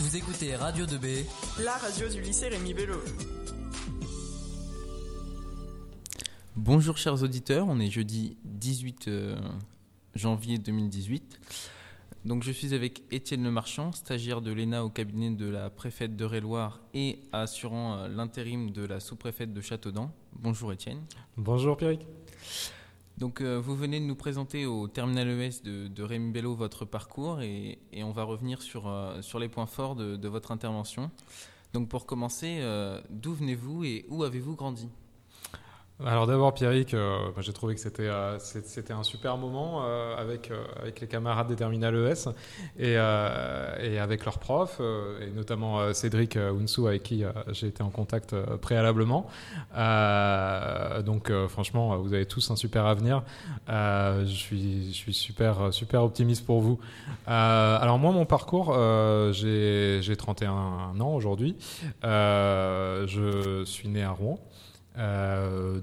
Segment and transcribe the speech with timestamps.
[0.00, 1.24] Vous écoutez Radio 2B,
[1.64, 3.02] la radio du lycée Rémi Bello.
[6.54, 9.36] Bonjour chers auditeurs, on est jeudi 18 euh,
[10.14, 11.40] janvier 2018.
[12.24, 16.24] Donc je suis avec Étienne Lemarchand, stagiaire de l'ENA au cabinet de la préfète de
[16.24, 20.12] Réloir et assurant euh, l'intérim de la sous-préfète de Châteaudun.
[20.32, 21.00] Bonjour Étienne.
[21.36, 22.06] Bonjour Pierrick.
[23.18, 27.40] Donc euh, vous venez de nous présenter au terminal ES de, Rémi Bello votre parcours
[27.42, 31.10] et, on va revenir sur, euh, les points forts de, de votre intervention.
[31.72, 34.88] Donc pour commencer, euh, d'où venez-vous et où avez-vous grandi?
[36.06, 38.38] Alors d'abord Pierrick, euh, bah, j'ai trouvé que c'était euh,
[38.90, 42.28] un super moment euh, avec, euh, avec les camarades des terminales ES
[42.78, 44.80] et, avec leurs profs,
[45.20, 49.26] et notamment Cédric euh, Ounsou avec qui j'ai été en contact préalablement.
[51.04, 53.24] Donc franchement, vous avez tous un super avenir.
[53.66, 56.78] Je, suis, super, optimiste pour vous.
[57.26, 58.72] Alors moi, mon parcours,
[59.32, 61.56] j'ai j'ai 31 ans aujourd'hui.
[62.02, 64.38] Je suis né à Rouen.
[64.98, 65.78] Euh,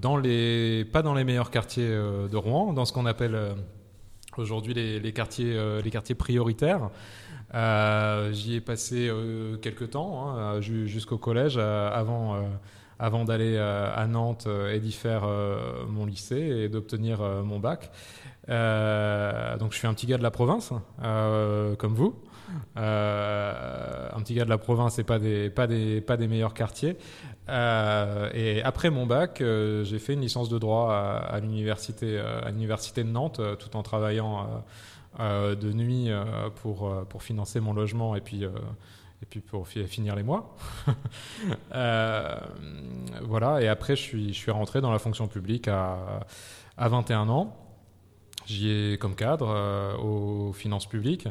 [0.91, 3.53] pas dans les meilleurs quartiers euh, de Rouen, dans ce qu'on appelle euh,
[4.37, 6.89] aujourd'hui les, quartiers, les quartiers prioritaires.
[8.33, 9.09] J'y ai passé
[9.61, 12.35] quelques temps, hein, ju- jusqu'au collège, avant,
[13.25, 15.23] d'aller à Nantes et d'y faire
[15.87, 17.91] mon lycée et d'obtenir mon bac.
[18.49, 20.73] Donc je suis un petit gars de la province,
[21.77, 22.15] comme vous.
[22.77, 26.53] Euh, un petit gars de la province et pas des, pas des, pas des meilleurs
[26.53, 26.97] quartiers.
[27.49, 32.19] Euh, et après mon bac, euh, j'ai fait une licence de droit à, à l'université,
[32.19, 34.63] à l'université de Nantes, tout en travaillant
[35.19, 36.09] de nuit
[36.61, 40.55] pour, pour financer mon logement et puis, et puis pour fi- finir les mois.
[43.21, 43.61] Voilà.
[43.61, 45.97] Et après, je suis, je suis rentré dans la fonction publique à,
[46.77, 47.55] à 21 ans.
[48.45, 51.27] J'y ai comme cadre euh, aux finances publiques.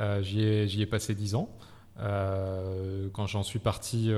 [0.00, 1.48] Euh, J'y ai, ai passé 10 ans.
[2.00, 4.12] Euh, quand j'en suis parti,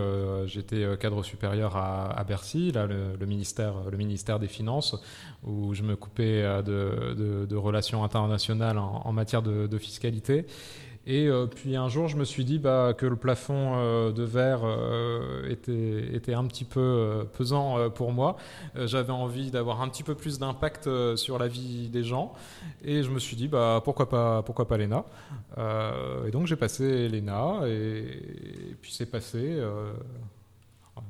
[0.47, 4.97] j'étais cadre supérieur à, à Bercy, là, le, ministère, le ministère des Finances,
[5.45, 10.45] où je me coupais de, de- relations internationales en, matière de fiscalité.
[11.07, 14.23] Et euh, puis un jour, je me suis dit bah, que le plafond euh, de
[14.23, 18.37] verre euh, était, un petit peu pesant pour moi.
[18.75, 22.35] J'avais envie d'avoir un petit peu plus d'impact sur la vie des gens.
[22.85, 25.05] Et je me suis dit, bah, pourquoi pas, pourquoi pas l'ENA
[26.27, 29.59] Et donc j'ai passé l'ENA, et puis c'est passé.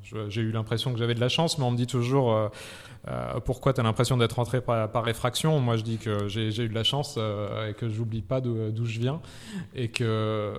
[0.02, 2.48] J'ai eu l'impression que j'avais de la chance, mais on me dit toujours euh,
[3.08, 5.60] euh, pourquoi tu as l'impression d'être rentré par, réfraction.
[5.60, 8.84] Moi, je dis que j'ai eu de la chance euh, et que j'oublie pas d'où
[8.84, 9.20] je viens
[9.74, 10.52] et que,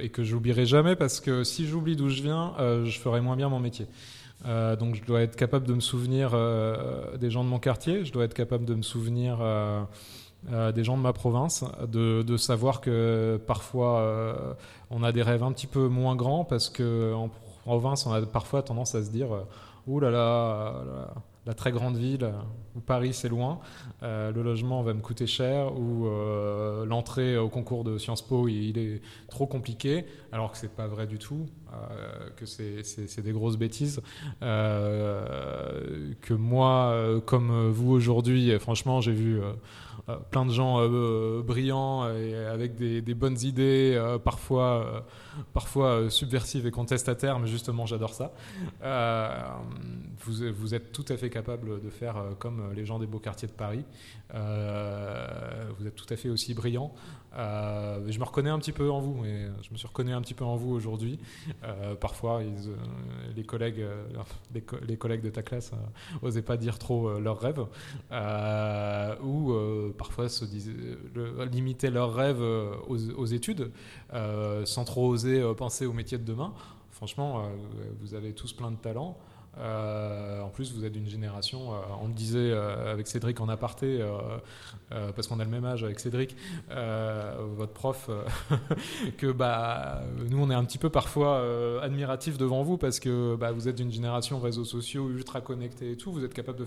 [0.00, 3.48] et que j'oublierai jamais parce que si j'oublie d'où je viens, je ferai moins bien
[3.48, 3.86] mon métier.
[4.44, 6.30] Donc je dois être capable de me souvenir
[7.18, 9.38] des gens de mon quartier, je dois être capable de me souvenir
[10.48, 14.56] des gens de ma province, de, savoir que parfois
[14.90, 17.14] on a des rêves un petit peu moins grands parce que
[17.66, 19.44] en province on a parfois tendance à se dire euh,
[19.86, 21.14] ouh là là, la,
[21.46, 22.32] la très grande ville
[22.74, 23.60] où Paris c'est loin,
[24.02, 28.48] euh, le logement va me coûter cher ou euh, l'entrée au concours de Sciences Po
[28.48, 33.32] il, est trop compliqué alors que c'est pas vrai du tout, euh, que c'est- des
[33.32, 34.00] grosses bêtises.
[34.42, 39.52] Euh, que moi, euh, comme vous aujourd'hui, euh, franchement, j'ai vu euh, euh,
[40.30, 45.00] plein de gens euh, brillants et avec des, bonnes idées, euh, parfois, euh,
[45.54, 48.32] parfois euh, subversives et contestataires, mais justement, j'adore ça.
[48.82, 49.28] Euh,
[50.20, 53.18] vous, vous êtes tout à fait capable de faire euh, comme les gens des beaux
[53.18, 53.84] quartiers de Paris.
[54.34, 56.92] Euh, vous êtes tout à fait aussi brillant.
[57.36, 60.20] Euh, je me reconnais un petit peu en vous, et je me suis reconnu un
[60.20, 61.18] petit peu en vous aujourd'hui.
[61.64, 62.76] Euh, parfois, euh,
[63.36, 63.84] les, collègues,
[64.54, 67.64] les, co- les collègues de ta classe euh, osaient pas dire trop leurs rêves,
[69.22, 69.52] ou
[69.98, 70.26] parfois
[71.50, 73.70] limiter leurs rêves aux, aux études,
[74.64, 76.52] sans trop oser penser au métier de demain.
[76.90, 77.48] Franchement,
[78.00, 79.18] vous avez tous plein de talents.
[79.58, 83.48] Euh, en plus, vous êtes d'une génération, euh, on le disait euh, avec Cédric en
[83.48, 84.04] aparté,
[85.16, 86.36] parce qu'on a le même âge avec Cédric,
[86.68, 88.10] votre prof,
[89.18, 91.42] que bah, nous on est un petit peu parfois
[91.82, 95.96] admiratifs devant vous parce que bah, vous êtes d'une génération réseaux sociaux ultra connectés et
[95.96, 96.64] tout, vous êtes capable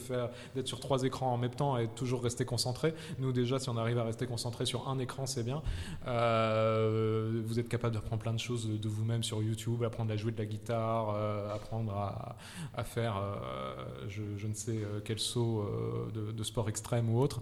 [0.55, 2.93] d'être sur trois écrans en même temps et toujours rester concentré.
[3.19, 5.61] Nous déjà, si on arrive à rester concentré sur un écran, c'est bien.
[6.05, 10.37] Vous êtes capable d'apprendre plein de choses de, vous-même sur YouTube, apprendre à jouer de
[10.37, 11.15] la guitare,
[11.53, 13.75] apprendre à faire euh,
[14.07, 17.41] je, ne sais euh, quel saut euh, de, sport extrême ou autre,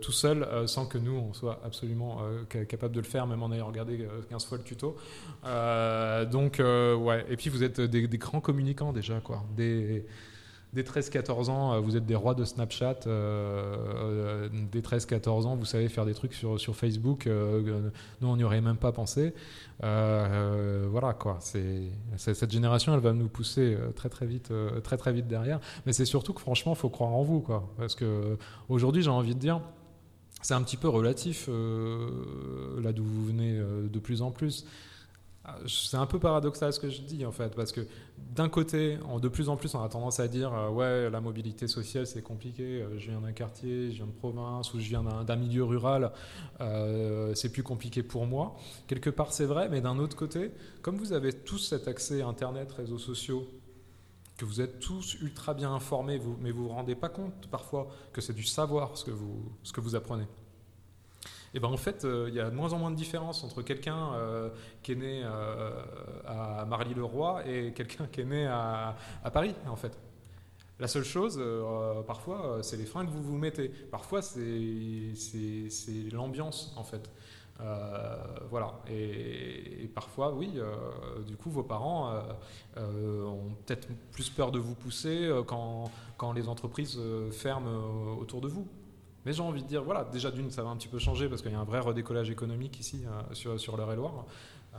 [0.00, 2.20] tout seul, sans que nous, on soit absolument
[2.52, 4.96] ca- capable de le faire, même en ayant regardé euh, 15 fois le tuto.
[5.44, 7.24] Donc, ouais.
[7.28, 9.44] Et puis, vous êtes des, des grands communicants déjà, quoi.
[9.56, 10.04] Des,
[10.72, 13.00] dès 13-14 ans, euh, vous êtes des rois de Snapchat.
[13.06, 17.26] euh, euh, dès 13-14 ans, vous savez faire des trucs sur, sur Facebook.
[17.26, 19.34] euh, nous, on n'y aurait même pas pensé.
[19.82, 20.26] Euh,
[20.84, 21.38] euh, voilà quoi.
[21.40, 25.28] C'est cette génération, elle va nous pousser euh, très très vite, euh, très très vite
[25.28, 25.60] derrière.
[25.86, 27.68] Mais c'est surtout que franchement, faut croire en vous quoi.
[27.78, 28.36] Parce que
[28.68, 29.60] aujourd'hui, j'ai envie de dire,
[30.42, 34.66] c'est un petit peu relatif euh, là d'où vous venez euh, de plus en plus.
[35.66, 37.86] C'est un peu paradoxal ce que je dis en fait, parce que
[38.18, 41.68] d'un côté, de plus en plus, on a tendance à dire euh, ouais, la mobilité
[41.68, 42.82] sociale c'est compliqué.
[42.82, 46.12] euh, je viens d'un quartier, je viens de province ou je viens d'un milieu rural,
[46.60, 48.56] euh, c'est plus compliqué pour moi.
[48.86, 50.52] Quelque part, c'est vrai, mais d'un autre côté,
[50.82, 53.46] comme vous avez tous cet accès à Internet, réseaux sociaux,
[54.36, 58.20] que vous êtes tous ultra bien informés, mais vous vous rendez pas compte parfois que
[58.20, 60.26] c'est du savoir ce que vous apprenez.
[61.54, 63.62] Et ben en fait, euh, il y a de moins en moins de différence entre
[63.62, 64.50] quelqu'un euh,
[64.82, 65.70] qui est né euh,
[66.26, 68.96] à Marly-le-Roi et quelqu'un qui est né à,
[69.32, 69.96] Paris, en fait.
[70.78, 71.42] La seule chose,
[72.06, 73.68] parfois, c'est les freins que vous vous mettez.
[73.68, 74.38] Parfois, c'est
[76.12, 77.10] l'ambiance, en fait.
[78.48, 78.80] Voilà.
[78.88, 80.52] Et, parfois, oui,
[81.26, 82.12] du coup, vos parents
[82.76, 87.00] ont peut-être plus peur de vous pousser quand, les entreprises
[87.32, 88.68] ferment autour de vous.
[89.28, 91.42] Mais j'ai envie de dire, voilà, déjà d'une, ça va un petit peu changer parce
[91.42, 94.24] qu'il y a un vrai redécollage économique ici euh, sur, sur l'Eure-et-Loire.
[94.74, 94.78] Euh,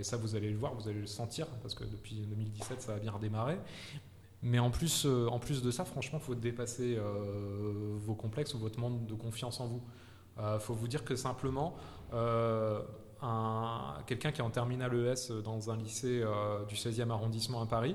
[0.00, 2.94] et ça, vous allez le voir, vous allez le sentir parce que depuis 2017, ça
[2.94, 3.56] a bien redémarré.
[4.42, 6.98] Mais en plus, euh, en plus de ça, franchement, il faut dépasser
[8.04, 9.80] vos complexes ou votre manque de confiance en vous.
[10.38, 11.76] Il faut vous dire que simplement,
[13.22, 16.24] un- quelqu'un qui est en terminale ES dans un lycée
[16.68, 17.94] du 16e arrondissement à Paris,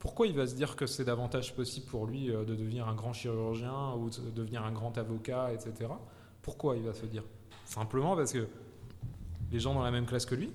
[0.00, 2.94] pourquoi il va se dire que c'est davantage possible pour lui euh, de devenir un
[2.94, 5.90] grand chirurgien ou de devenir un grand avocat, etc.
[6.42, 7.22] Pourquoi il va se dire?
[7.66, 8.48] Simplement parce que
[9.52, 10.50] les gens dans la même classe que lui,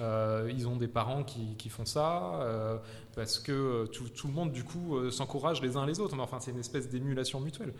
[0.00, 2.78] euh, ils ont des parents qui, font ça, euh,
[3.14, 6.16] parce que tout, le monde, du coup, s'encourage les uns les autres.
[6.16, 7.74] Mais enfin, c'est une espèce d'émulation mutuelle.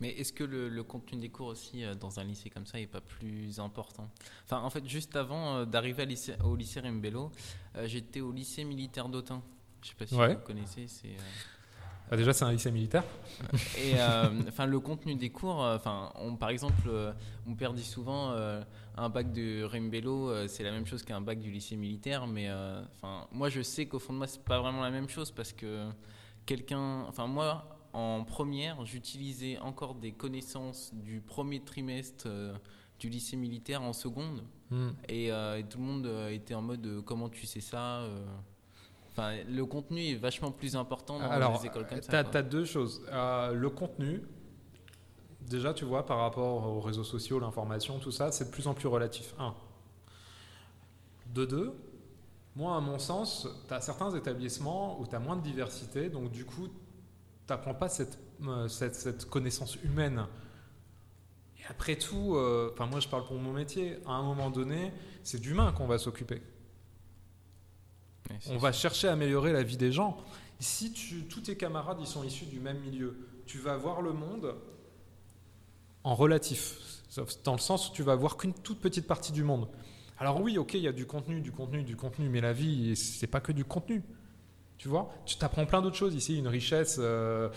[0.00, 2.86] Mais est-ce que le, le contenu des cours aussi dans un lycée comme ça est
[2.86, 4.08] pas plus important?
[4.44, 6.06] Enfin, en fait, juste avant d'arriver
[6.44, 7.32] au lycée Rembello,
[7.76, 9.42] euh, j'étais au lycée militaire d'Autun.
[9.84, 10.34] Je sais pas si Ouais.
[10.34, 10.86] vous connaissez.
[10.88, 13.04] C'est euh, Ah, déjà, c'est un lycée militaire.
[13.78, 15.62] et euh, enfin le contenu des cours.
[15.62, 16.90] euh, Enfin, on par exemple,
[17.46, 18.34] mon père dit souvent
[18.96, 22.26] un bac de Rembello, euh, c'est la même chose qu'un bac du lycée militaire.
[22.26, 22.48] Mais
[22.96, 25.52] enfin, moi, je sais qu'au fond de moi, c'est pas vraiment la même chose parce
[25.52, 25.88] que
[26.46, 32.26] quelqu'un, enfin moi, en première, j'utilisais encore des connaissances du premier trimestre
[32.98, 34.44] du lycée militaire en seconde.
[34.70, 34.90] Hmm.
[35.08, 38.24] Et, euh, et tout le monde était en mode euh, comment tu sais ça euh?
[39.16, 42.24] Enfin, le contenu est vachement plus important dans Alors, les écoles comme tu as, ça.
[42.24, 42.42] quoi.
[42.42, 43.00] deux choses.
[43.12, 44.22] Euh, le contenu,
[45.40, 48.74] déjà, tu vois, par rapport aux réseaux sociaux, l'information, tout ça, c'est de plus en
[48.74, 49.32] plus relatif.
[49.38, 49.54] Un.
[51.32, 51.72] De deux,
[52.56, 56.32] moi, à mon sens, tu as certains établissements où tu as moins de diversité, donc
[56.32, 56.72] du coup, tu
[57.50, 58.18] n'apprends pas cette,
[58.48, 60.26] euh, cette, cette connaissance humaine.
[61.58, 65.40] Et après tout, euh, moi je parle pour mon métier, à un moment donné, c'est
[65.40, 66.42] d'humain qu'on va s'occuper.
[68.50, 70.16] On va chercher à améliorer la vie des gens.
[70.60, 73.16] Si tu, tous tes camarades ils sont issus du même milieu,
[73.46, 74.54] tu vas voir le monde
[76.04, 76.78] en relatif,
[77.44, 79.68] dans le sens où tu vas voir qu'une toute petite partie du monde.
[80.18, 82.94] Alors oui, ok, il y a du contenu, du contenu, du contenu, mais la vie,
[82.96, 84.02] c'est pas que du contenu.
[84.76, 86.96] Tu vois, tu t'apprends plein d'autres choses ici, une richesse.
[87.00, 87.48] euh,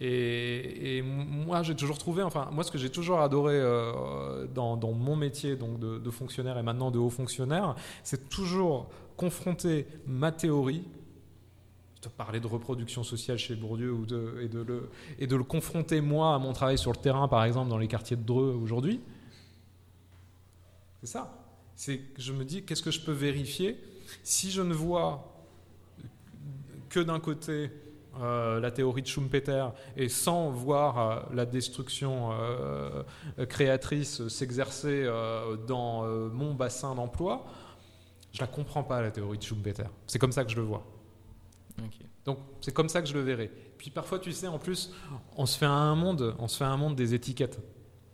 [0.00, 4.76] et, et moi, j'ai toujours trouvé, enfin, moi, ce que j'ai toujours adoré euh, dans,
[4.76, 7.74] dans mon métier donc de, de fonctionnaire et maintenant de haut fonctionnaire,
[8.04, 10.84] c'est toujours confronter ma théorie.
[11.96, 13.96] Je te parlais de reproduction sociale chez Bourdieu
[14.40, 14.48] et,
[15.26, 18.16] de le, confronter, moi, à mon travail sur le terrain, par exemple, dans les quartiers
[18.16, 19.00] de Dreux aujourd'hui.
[21.00, 21.42] C'est ça.
[21.74, 23.78] C'est je me dis, qu'est-ce que je peux vérifier
[24.22, 25.32] si je ne vois
[26.88, 27.70] que d'un côté
[28.20, 33.02] euh, la théorie de Schumpeter et sans voir euh, la destruction euh,
[33.46, 35.06] créatrice s'exercer
[35.66, 37.44] dans mon bassin d'emploi,
[38.32, 39.84] je la comprends pas la théorie de Schumpeter.
[40.06, 40.86] C'est comme ça que je le vois.
[41.78, 41.98] Ok.
[42.24, 43.50] Donc c'est comme ça que je le verrai.
[43.78, 44.92] Puis parfois, tu sais, en plus,
[45.36, 47.60] on se fait un monde, on se fait un monde des étiquettes,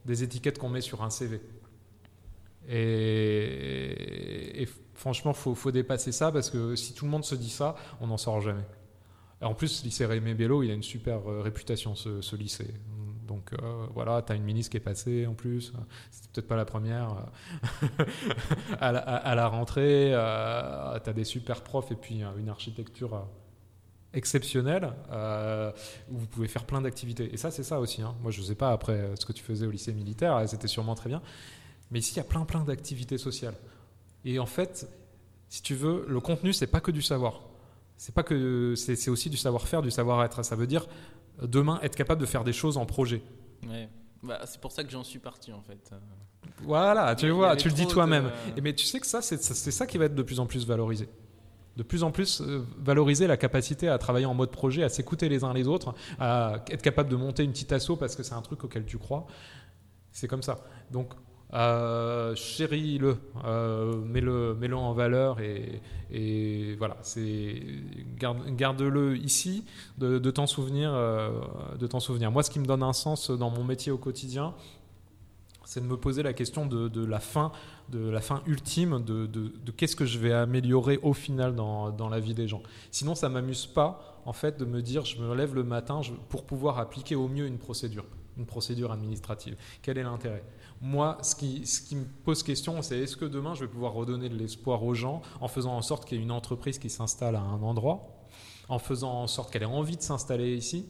[0.05, 1.41] des étiquettes qu'on met sur un CV.
[2.69, 7.51] Et, et franchement, faut, faut dépasser ça parce que si tout le monde se dit
[7.51, 8.65] ça, on n'en sort jamais.
[9.41, 12.37] Et en plus, le lycée Rémé Bello, il a une super euh, réputation, ce, ce
[12.37, 12.73] lycée.
[13.33, 15.73] Donc euh, voilà, tu as une ministre qui est passée en plus.
[16.11, 17.31] C'était peut-être pas la première.
[17.83, 18.05] euh,
[18.81, 23.21] à, la, rentrée, tu as des super profs et puis euh, une architecture euh,
[24.13, 25.73] exceptionnelle euh,
[26.11, 27.33] où vous pouvez faire plein d'activités.
[27.33, 28.03] Et ça, c'est ça aussi.
[28.03, 28.15] hein.
[28.21, 30.69] Moi, je sais pas après euh, ce que tu faisais au lycée militaire, euh, c'était
[30.69, 31.23] sûrement très bien.
[31.91, 33.55] Mais ici, il y a plein, plein d'activités sociales.
[34.27, 34.87] Et en fait,
[35.49, 37.41] si tu veux, le contenu, c'est pas que du savoir.
[37.97, 40.43] c'est pas que c'est aussi du savoir-faire, du savoir-être.
[40.45, 40.87] Ça veut dire
[41.47, 43.23] demain être capable de faire des choses en projet.
[43.67, 43.89] Ouais.
[44.23, 45.91] Bah, c'est pour ça que j'en suis parti en fait.
[46.63, 48.31] Voilà, tu vois, tu le dis toi-même.
[48.63, 51.09] Mais tu sais que ça, c'est ça qui va être de plus en plus valorisé.
[51.77, 55.31] De plus en plus euh, valoriser la capacité à travailler en mode projet, à s'écouter
[55.31, 58.35] les uns les autres, à être capable de monter une petite asso parce que c'est
[58.35, 59.27] un truc auquel tu crois.
[60.11, 60.63] C'est comme ça.
[60.91, 61.15] Donc,
[61.55, 65.83] euh, chéris-le, euh, mets-le, mets-le en valeur et,
[66.79, 66.97] voilà,
[68.57, 69.65] garde-le ici,
[69.99, 71.31] de, t'en souvenir, euh,
[71.79, 72.31] de t'en souvenir.
[72.31, 74.55] Moi, ce qui me donne un sens dans mon métier au quotidien,
[75.65, 77.53] c'est de me poser la question de, la fin,
[77.91, 82.35] de la fin ultime, de, qu'est-ce que je vais améliorer au final dans, la vie
[82.35, 82.63] des gens.
[82.91, 86.45] Sinon, ça m'amuse pas, en fait, de me dire, je me lève le matin pour
[86.45, 88.05] pouvoir appliquer au mieux une procédure,
[88.37, 89.57] une procédure administrative.
[89.83, 90.45] Quel est l'intérêt?
[90.81, 94.37] Moi, ce qui, me pose question, c'est est-ce que demain, je vais pouvoir redonner de
[94.37, 97.41] l'espoir aux gens en faisant en sorte qu'il y ait une entreprise qui s'installe à
[97.41, 98.27] un endroit,
[98.69, 100.87] en faisant en sorte qu'elle ait envie de s'installer ici,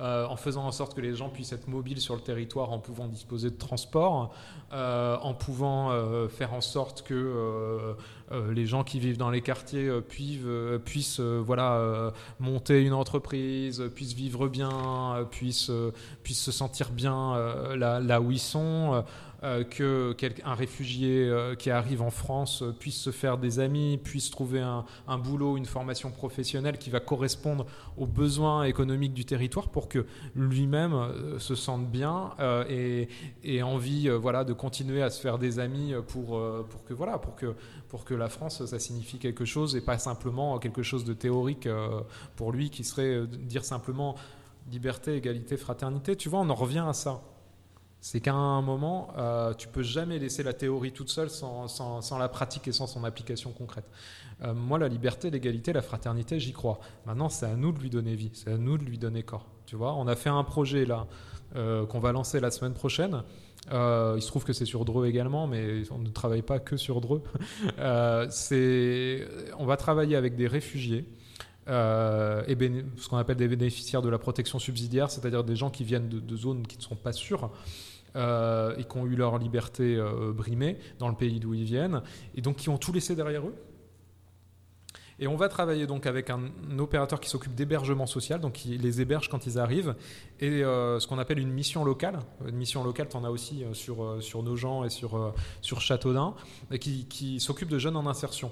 [0.00, 2.78] euh, en faisant en sorte que les gens puissent être mobiles sur le territoire en
[2.78, 4.34] pouvant disposer de transport,
[4.72, 7.94] euh, en pouvant euh, faire en sorte que
[8.54, 10.40] les gens qui vivent dans les quartiers euh, puissent,
[10.84, 15.70] puissent voilà, monter une entreprise, puissent vivre bien, puissent,
[16.24, 17.36] se sentir bien
[17.76, 19.04] là, là, où ils sont.
[19.44, 23.98] Euh, que un réfugié euh, qui arrive en France euh, puisse se faire des amis,
[23.98, 29.68] puisse trouver un, boulot, une formation professionnelle qui va correspondre aux besoins économiques du territoire
[29.70, 30.94] pour que lui-même
[31.38, 32.30] se sente bien
[32.68, 33.08] et,
[33.42, 36.40] et, envie voilà, de continuer à se faire des amis pour,
[36.86, 41.04] que, voilà, pour que la France, ça signifie quelque chose et pas simplement quelque chose
[41.04, 41.68] de théorique
[42.36, 44.14] pour lui qui serait dire simplement
[44.70, 46.16] liberté, égalité, fraternité.
[46.16, 47.22] Tu vois, on en revient à ça
[48.02, 52.00] c'est qu'à un moment, euh, tu peux jamais laisser la théorie toute seule sans, sans,
[52.00, 53.84] sans la pratique et sans son application concrète.
[54.42, 56.80] Euh, moi, la liberté, l'égalité, la fraternité, j'y crois.
[57.06, 59.46] Maintenant, c'est à nous de lui donner vie, c'est à nous de lui donner corps.
[59.66, 61.06] Tu vois, on a fait un projet là
[61.54, 63.22] euh, qu'on va lancer la semaine prochaine.
[63.70, 66.76] Euh, il se trouve que c'est sur Dreux également, mais on ne travaille pas que
[66.76, 67.22] sur Dreux.
[68.30, 69.28] c'est,
[69.58, 71.06] on va travailler avec des réfugiés.
[71.68, 72.56] Euh, et
[72.96, 76.18] ce qu'on appelle des bénéficiaires de la protection subsidiaire, c'est-à-dire des gens qui viennent de,
[76.18, 77.50] de zones qui ne sont pas sûres,
[78.16, 82.02] euh, et qui ont eu leur liberté euh, brimée dans le pays d'où ils viennent,
[82.34, 83.54] et donc qui ont tout laissé derrière eux.
[85.22, 86.50] Et on va travailler donc avec un,
[86.80, 89.94] opérateur qui s'occupe d'hébergement social, donc qui les héberge quand ils arrivent,
[90.40, 92.18] et euh, ce qu'on appelle une mission locale.
[92.44, 95.80] Une mission locale, tu en as aussi euh, sur, euh, sur Nogent et sur, sur
[95.80, 96.34] Châteaudun,
[96.80, 98.50] qui, qui s'occupe de jeunes en insertion,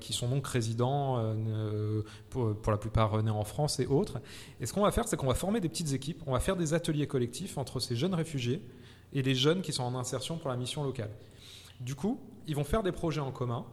[0.00, 1.22] qui sont donc résidents,
[2.30, 4.18] pour, la plupart nés en France et autres.
[4.60, 6.56] Et ce qu'on va faire, c'est qu'on va former des petites équipes, on va faire
[6.56, 8.60] des ateliers collectifs entre ces jeunes réfugiés
[9.12, 11.10] et les jeunes qui sont en insertion pour la mission locale.
[11.78, 12.18] Du coup,
[12.48, 13.64] ils vont faire des projets en commun,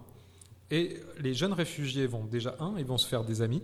[0.71, 3.61] et les jeunes réfugiés vont déjà, un, ils vont se faire des amis,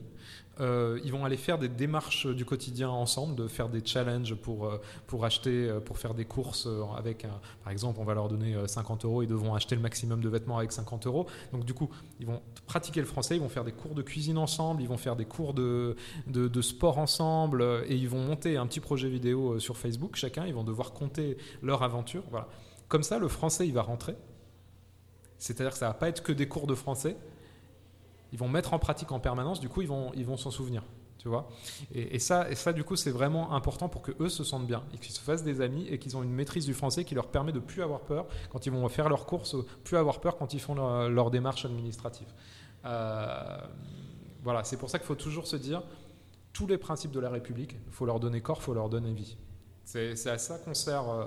[0.59, 4.67] euh, ils vont aller faire des démarches du quotidien ensemble, de faire des challenges pour,
[4.67, 8.27] euh, pour acheter, euh, pour faire des courses avec, un, par exemple, on va leur
[8.27, 11.25] donner 50 euros, ils devront acheter le maximum de vêtements avec 50 euros.
[11.53, 11.89] Donc du coup,
[12.19, 14.97] ils vont pratiquer le français, ils vont faire des cours de cuisine ensemble, ils vont
[14.97, 15.95] faire des cours de,
[16.27, 20.45] de, de sport ensemble, et ils vont monter un petit projet vidéo sur Facebook, chacun,
[20.45, 22.23] ils vont devoir compter leur aventure.
[22.29, 22.47] Voilà.
[22.87, 24.15] Comme ça, le français, il va rentrer.
[25.41, 27.17] C'est-à-dire que ça va pas être que des cours de français.
[28.31, 30.83] Ils vont mettre en pratique en permanence, du coup, ils vont ils vont s'en souvenir.
[31.17, 31.49] Tu vois
[31.93, 34.83] et, ça, et ça, du coup, c'est vraiment important pour que eux se sentent bien
[34.99, 37.51] qu'ils se fassent des amis et qu'ils ont une maîtrise du français qui leur permet
[37.51, 40.59] de plus avoir peur quand ils vont faire leurs courses, plus avoir peur quand ils
[40.59, 42.27] font leur, leur démarche administrative.
[42.85, 43.57] Euh,
[44.43, 45.83] voilà, c'est pour ça qu'il faut toujours se dire
[46.53, 49.13] tous les principes de la République, il faut leur donner corps, il faut leur donner
[49.13, 49.37] vie.
[49.83, 51.25] C'est à ça qu'on sert, euh,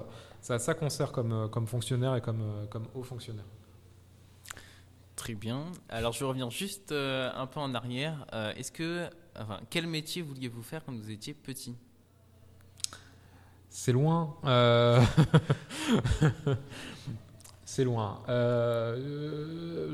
[0.48, 3.46] à ça qu'on sert comme, comme fonctionnaire et comme, comme haut fonctionnaire.
[5.16, 5.66] Très bien.
[5.88, 8.26] Alors je reviens juste euh, un peu en arrière.
[8.34, 11.76] Euh, Est-ce que, enfin, quel métier vouliez-vous faire quand vous étiez petit?
[13.70, 14.34] C'est loin.
[14.44, 15.00] Euh...
[17.66, 18.20] C'est loin.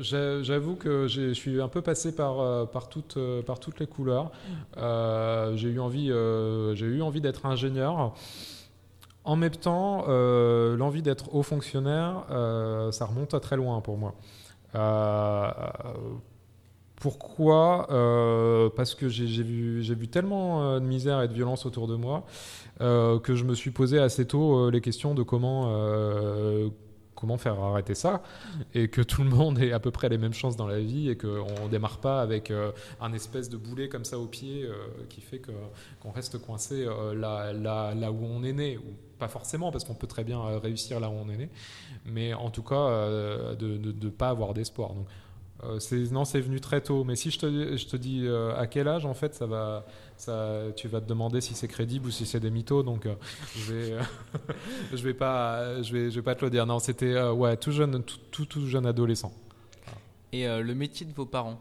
[0.01, 4.31] J'avoue que je suis un peu passé par, par, toutes, par toutes les couleurs.
[4.75, 8.13] J'ai eu envie, eu envie d'être ingénieur.
[9.23, 12.25] En même temps, l'envie d'être haut fonctionnaire,
[12.91, 14.13] ça remonte à très loin pour moi.
[14.75, 15.51] Euh,
[17.01, 17.87] pourquoi?
[17.89, 22.25] Euh, Parce que j'ai vu, tellement de misère et de violence autour de moi
[22.79, 26.69] euh, que je me suis posé assez tôt les questions de comment, euh,
[27.37, 28.21] faire arrêter ça
[28.73, 31.09] et que tout le monde ait à peu près les mêmes chances dans la vie
[31.09, 32.51] et qu'on ne démarre pas avec
[32.99, 34.67] un espèce de boulet comme ça au pied
[35.09, 38.79] qui fait qu'on qu reste coincé là, où on est né.
[39.21, 41.49] Pas forcément parce qu'on peut très bien réussir là où on est né,
[42.05, 44.89] mais en tout cas euh, de ne pas avoir d'espoir.
[44.93, 45.07] Donc
[45.63, 47.03] Euh, c'est- non, c'est venu très tôt.
[47.03, 49.85] Mais si je te, je te dis euh, à quel âge, en fait, ça va,
[50.17, 50.35] ça,
[50.75, 52.81] tu vas te demander si c'est crédible ou si c'est des mythos.
[52.81, 53.13] Donc, euh,
[53.55, 54.01] je vais, euh,
[54.91, 56.65] je vais pas, je vais, je vais pas te le dire.
[56.65, 59.31] Non, c'était euh, ouais, tout jeune, tout, tout, tout jeune adolescent.
[60.33, 61.59] Et euh, le métier de vos parents?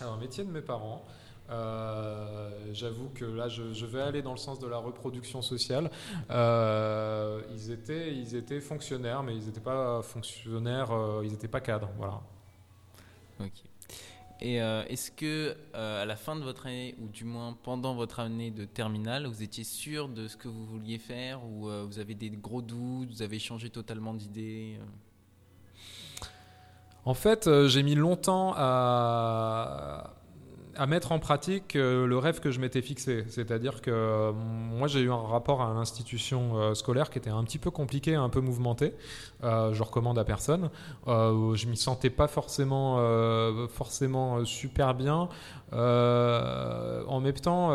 [0.00, 1.04] Alors, métier de mes parents.
[1.50, 5.90] Euh, J'avoue que là, je, je vais aller dans le sens de la reproduction sociale.
[6.30, 11.60] Euh, ils, étaient, ils étaient fonctionnaires, mais ils n'étaient pas fonctionnaires, euh, ils n'étaient pas
[11.60, 11.90] cadres.
[11.96, 12.20] Voilà.
[13.40, 13.64] Ok.
[14.40, 18.52] Et est-ce que à la fin de votre année, ou du moins pendant votre année
[18.52, 22.30] de terminale, vous étiez sûr de ce que vous vouliez faire, ou vous avez des
[22.30, 24.78] gros doutes, vous avez changé totalement d'idée
[27.04, 30.17] En fait, j'ai mis longtemps à,
[30.78, 33.24] à mettre en pratique euh, le rêve que je m'étais fixé.
[33.28, 37.42] C'est-à-dire que euh, moi, j'ai eu un rapport à l'institution euh, scolaire qui était un
[37.44, 38.94] petit peu compliqué, un peu mouvementé.
[39.42, 40.70] Je recommande à personne.
[41.06, 42.98] Euh, je m'y sentais pas forcément,
[43.68, 45.28] forcément super bien.
[45.72, 47.70] En même temps,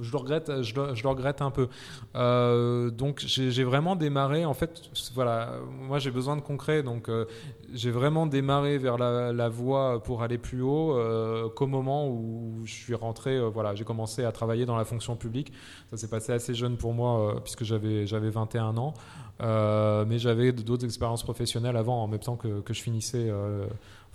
[0.00, 1.68] je le regrette, je le, regrette un peu.
[2.14, 4.44] Euh, donc j'ai vraiment démarré.
[4.44, 7.26] En fait, voilà, moi j'ai besoin de concret, donc euh,
[7.72, 12.72] j'ai vraiment démarré vers la, voie pour aller plus haut euh, qu'au moment où je
[12.72, 13.40] suis rentré.
[13.50, 15.52] voilà, j'ai commencé à travailler dans la fonction publique.
[15.90, 18.94] Ça s'est passé assez jeune pour moi puisque j'avais j'avais 21 ans,
[19.40, 23.30] mais j'avais d'autres expériences professionnelles avant, en même temps que, que je finissais.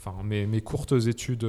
[0.01, 1.39] Enfin, mes, courtes études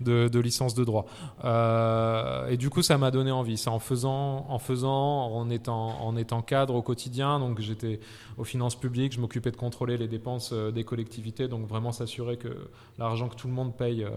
[0.00, 1.04] de, licence de droit.
[1.44, 3.58] Euh, et du coup, ça m'a donné envie.
[3.58, 7.40] C'est en faisant, en faisant, en étant, cadre au quotidien.
[7.40, 7.98] Donc, j'étais
[8.38, 9.14] aux finances publiques.
[9.14, 11.48] Je m'occupais de contrôler les dépenses euh, des collectivités.
[11.48, 14.10] Donc, vraiment s'assurer que l'argent que tout le monde paye euh,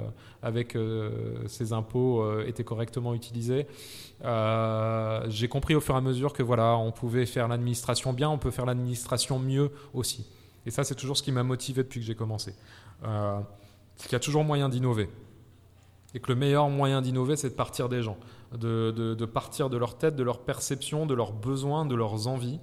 [0.43, 0.77] avec
[1.47, 3.65] ses impôts était correctement utilisé.
[4.21, 8.37] J'ai compris au fur et à mesure que voilà, on pouvait faire l'administration bien, on
[8.37, 10.27] peut faire l'administration mieux aussi.
[10.65, 12.53] Et ça, c'est toujours ce qui m'a motivé depuis que j'ai commencé.
[13.05, 13.39] Euh,
[13.95, 15.09] c'est qu'il y a toujours moyen d'innover.
[16.13, 18.17] Et que le meilleur moyen d'innover, c'est de partir des gens,
[18.53, 22.27] de, de- de partir de leur tête, de leur perception, de leurs besoins, de leurs
[22.27, 22.59] envies.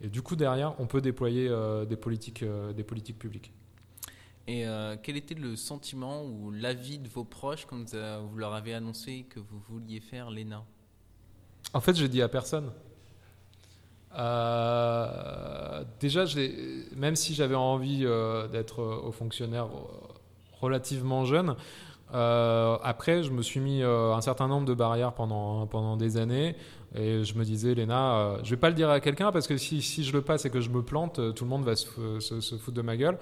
[0.00, 3.52] Et du coup, derrière, on peut déployer euh, des, politiques, euh, des politiques publiques.
[4.48, 4.66] Et
[5.04, 9.24] quel était le sentiment ou l'avis de vos proches quand vous, vous leur avez annoncé
[9.30, 10.64] que vous vouliez faire l'ENA?
[11.72, 12.72] En fait, j'ai dit à personne.
[14.18, 16.24] Euh, déjà,
[16.96, 20.12] même si j'avais envie euh, d'être euh, au fonctionnaire euh,
[20.60, 21.56] relativement jeune,
[22.14, 26.56] après, je me suis mis un certain nombre de barrières pendant, pendant des années.
[26.94, 29.80] Et je me disais, Léna, je vais pas le dire à quelqu'un parce que si,
[29.80, 32.76] si je le passe et que je me plante, tout le monde va se, foutre
[32.76, 33.16] de ma gueule.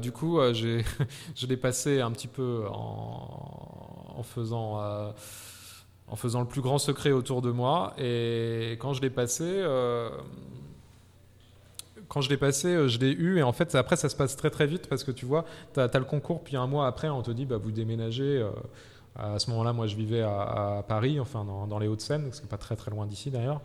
[0.00, 4.78] Du coup, je l'ai passé un petit peu en faisant.
[6.10, 7.94] En faisant le plus grand secret autour de moi.
[7.96, 10.10] Et quand je l'ai passé, euh,
[12.08, 13.38] quand je l'ai passé, euh, je l'ai eu.
[13.38, 15.80] Et en fait, après, ça se passe très très vite parce que tu vois, tu
[15.80, 18.38] as, le concours, puis un mois après, on te dit, bah, vous déménagez.
[18.38, 18.50] euh,
[19.16, 22.48] à ce moment-là, moi, je vivais à, Paris, enfin dans, dans les Hauts-de-Seine, ce n'est
[22.48, 23.60] pas très très loin d'ici d'ailleurs.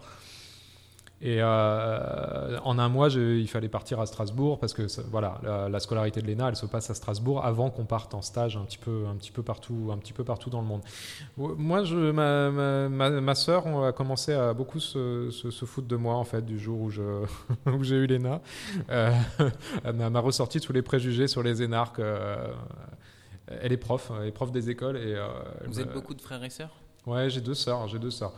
[1.22, 5.40] Et euh, en un mois, je- il fallait partir à Strasbourg parce que ça- voilà,
[5.44, 8.58] la, la scolarité de l'ENA, elle se passe à Strasbourg avant qu'on parte en stage
[8.58, 10.82] un petit peu, un petit peu partout, un petit peu partout dans le monde.
[11.38, 12.50] Moi, je, ma,
[13.22, 16.46] ma, sœur on a commencé à beaucoup se, se, se foutre de moi en fait
[16.46, 17.24] du jour où je
[17.66, 18.42] où j'ai eu l'ENA.
[18.90, 19.12] Euh,
[19.86, 22.00] elle m'a ressorti tous les préjugés sur les énarques.
[22.00, 22.52] euh,
[23.48, 25.16] elle est prof, elle est prof des écoles et
[25.66, 26.76] Vous êtes beaucoup de frères et sœurs?
[27.06, 27.88] Ouais, j'ai deux sœurs.
[27.88, 28.34] J'ai deux sœurs.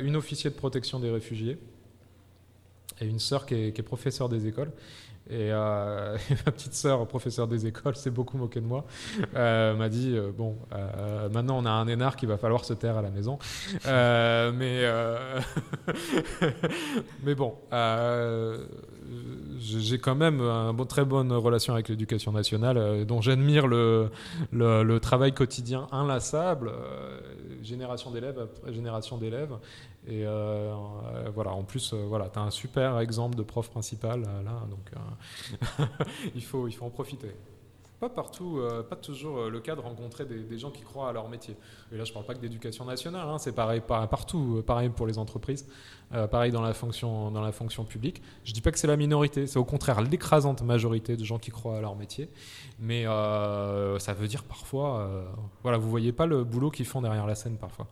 [0.00, 1.58] Une officier de protection des réfugiés
[3.00, 4.70] et une sœur qui est, qui professeure des écoles.
[5.30, 8.84] Et, euh, et ma petite sœur, professeure des écoles, s'est beaucoup moquée de moi.
[9.34, 12.74] Euh, m'a dit euh, bon, euh, maintenant on a un énarque, il va falloir se
[12.74, 13.38] taire à la maison.
[13.86, 14.84] Mais
[17.24, 17.54] mais bon,
[19.58, 24.10] j'ai quand même une très bonne relation avec l'éducation nationale, dont j'admire le,
[25.00, 26.70] travail quotidien inlassable,
[27.62, 29.54] génération d'élèves après génération d'élèves.
[30.06, 33.70] Et euh, euh, voilà, en plus, euh, voilà, tu as un super exemple de prof
[33.70, 35.88] principal là, donc
[36.34, 37.34] il, faut, il faut en profiter.
[38.00, 41.56] Pas partout, pas toujours le cas de rencontrer des, gens qui croient à leur métier.
[41.90, 45.06] Et là, je parle pas que d'éducation nationale, hein, c'est pareil par- partout, pareil pour
[45.06, 45.66] les entreprises,
[46.10, 48.20] pareil dans la fonction, dans la fonction publique.
[48.42, 51.50] Je dis pas que c'est la minorité, c'est au contraire l'écrasante majorité de gens qui
[51.50, 52.28] croient à leur métier.
[52.78, 55.08] Mais ça veut dire parfois,
[55.62, 57.86] voilà, vous voyez pas le boulot qu'ils font derrière la scène parfois.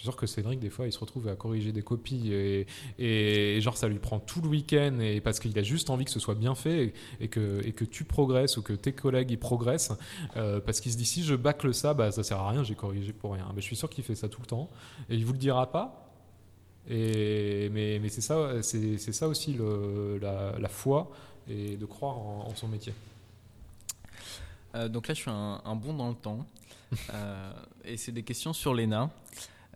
[0.00, 3.60] Je suis sûr que Cédric, des fois, il se retrouve à corriger des copies et,
[3.60, 6.18] genre ça lui prend tout le week-end et parce qu'il a juste envie que ce
[6.18, 9.92] soit bien fait et, que, et que tu progresses ou que tes collègues ils progressent
[10.38, 12.76] euh, parce qu'il se dit si je bâcle ça, bah, ça sert à rien, j'ai
[12.76, 13.46] corrigé pour rien.
[13.54, 14.70] Mais je suis sûr qu'il fait ça tout le temps
[15.10, 16.10] et il vous le dira pas.
[16.88, 21.10] Et, mais mais c'est ça, c'est ça aussi le, la, foi
[21.46, 22.94] et de croire en, son métier.
[24.76, 26.46] Euh, donc là, je suis un, un bond dans le temps.
[27.12, 27.52] Euh,
[27.84, 29.10] et c'est des questions sur l'ENA.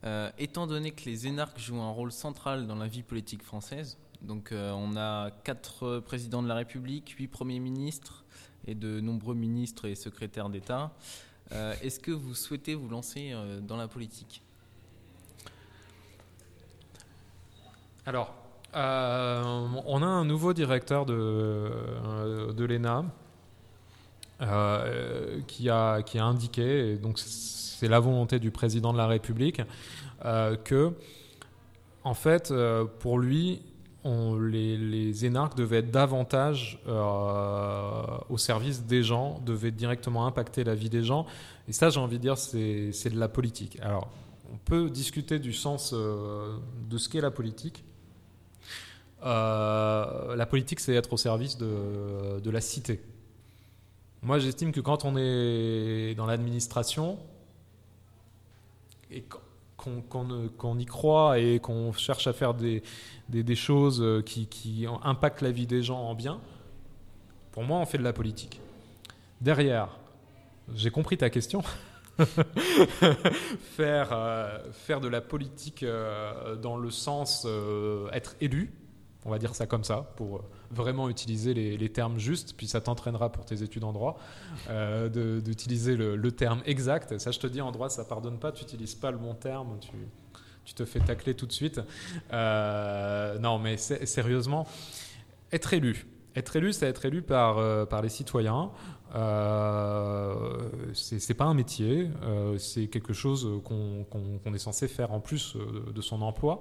[0.05, 3.97] Euh, étant donné que les énarques jouent un rôle central dans la vie politique française,
[4.21, 8.25] donc euh, on a quatre présidents de la République, huit premiers ministres
[8.67, 10.93] et de nombreux ministres et secrétaires d'État,
[11.53, 14.43] euh, est-ce que vous souhaitez vous lancer dans la politique?
[18.05, 18.35] Alors,
[18.75, 23.07] on a un nouveau directeur de, l'ENA
[25.47, 26.99] qui, a, indiqué,
[27.75, 29.61] c'est la volonté du président de la République,
[30.25, 30.93] euh, que,
[32.05, 33.63] en fait, euh, pour lui,
[34.05, 40.91] les, énarques devaient être davantage euh, au service des gens, devaient directement impacter la vie
[40.91, 41.27] des gens.
[41.69, 43.79] Et ça, j'ai envie de dire, c'est de la politique.
[43.81, 44.09] Alors,
[44.53, 47.83] on peut discuter du sens de ce qu'est la politique.
[49.23, 53.01] La politique, c'est être au service de la cité.
[54.23, 57.19] Moi, j'estime que quand on est dans l'administration
[59.11, 59.39] et qu'-
[60.09, 62.83] qu'on y croit et qu'on cherche à faire des,
[63.55, 66.41] choses euh, qui, impactent la vie des gens en bien,
[67.53, 68.61] pour moi, on fait de la politique.
[69.41, 69.89] Derrière,
[70.75, 71.63] j'ai compris ta question.
[73.77, 77.47] faire, euh, faire de la politique euh, dans le sens
[78.13, 78.73] être élu,
[79.25, 82.81] on va dire ça comme ça, pour euh, vraiment utiliser les, termes justes, puis ça
[82.81, 84.19] t'entraînera pour tes études en droit,
[84.69, 87.19] euh, d'utiliser le, terme exact.
[87.19, 89.79] Ça, je te dis, en droit, ça pardonne pas, tu n'utilises pas le bon terme,
[89.81, 89.91] tu,
[90.65, 91.81] tu te fais tacler tout de suite.
[92.33, 94.67] Euh, non, mais sé- sérieusement,
[95.53, 96.07] être élu.
[96.37, 98.73] Être élu, c'est être élu par, par les citoyens.
[99.15, 100.35] Euh,
[100.93, 102.11] c'est pas un métier,
[102.59, 105.57] c'est quelque chose qu'on est censé faire en plus
[105.95, 106.61] de son emploi.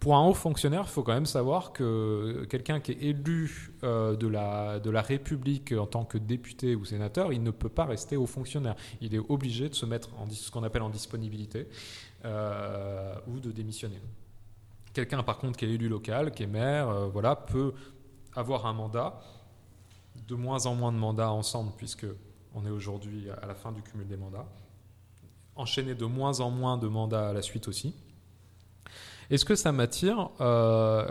[0.00, 4.14] Pour un haut fonctionnaire, il faut quand même savoir que quelqu'un qui est élu euh,
[4.14, 7.86] de, la, de la République en tant que député ou sénateur, il ne peut pas
[7.86, 8.76] rester haut fonctionnaire.
[9.00, 11.66] Il est obligé de se mettre en ce qu'on appelle en disponibilité
[12.24, 14.00] euh, ou de démissionner.
[14.92, 17.72] Quelqu'un, par contre, qui est élu local, qui est maire, euh, voilà, peut
[18.34, 19.20] avoir un mandat,
[20.28, 22.06] de moins en moins de mandats ensemble, puisque
[22.54, 24.46] on est aujourd'hui à la fin du cumul des mandats,
[25.54, 27.94] enchaîner de moins en moins de mandats à la suite aussi.
[29.30, 31.04] Est-ce que ça m'attire Euh,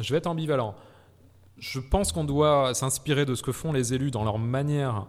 [0.00, 0.74] Je vais être ambivalent.
[1.58, 5.06] Je pense qu'on doit s'inspirer de ce que font les élus dans leur manière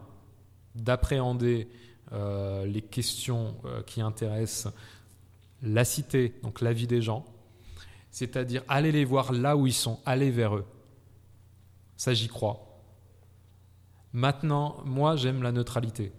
[0.75, 1.69] d'appréhender
[2.11, 4.71] euh, les questions euh, qui intéressent
[5.63, 7.25] la cité, donc la vie des gens,
[8.11, 10.65] c'est-à-dire aller les voir là où ils sont, aller vers eux.
[11.97, 12.83] Ça, j'y crois.
[14.13, 16.11] Maintenant, moi, j'aime la neutralité.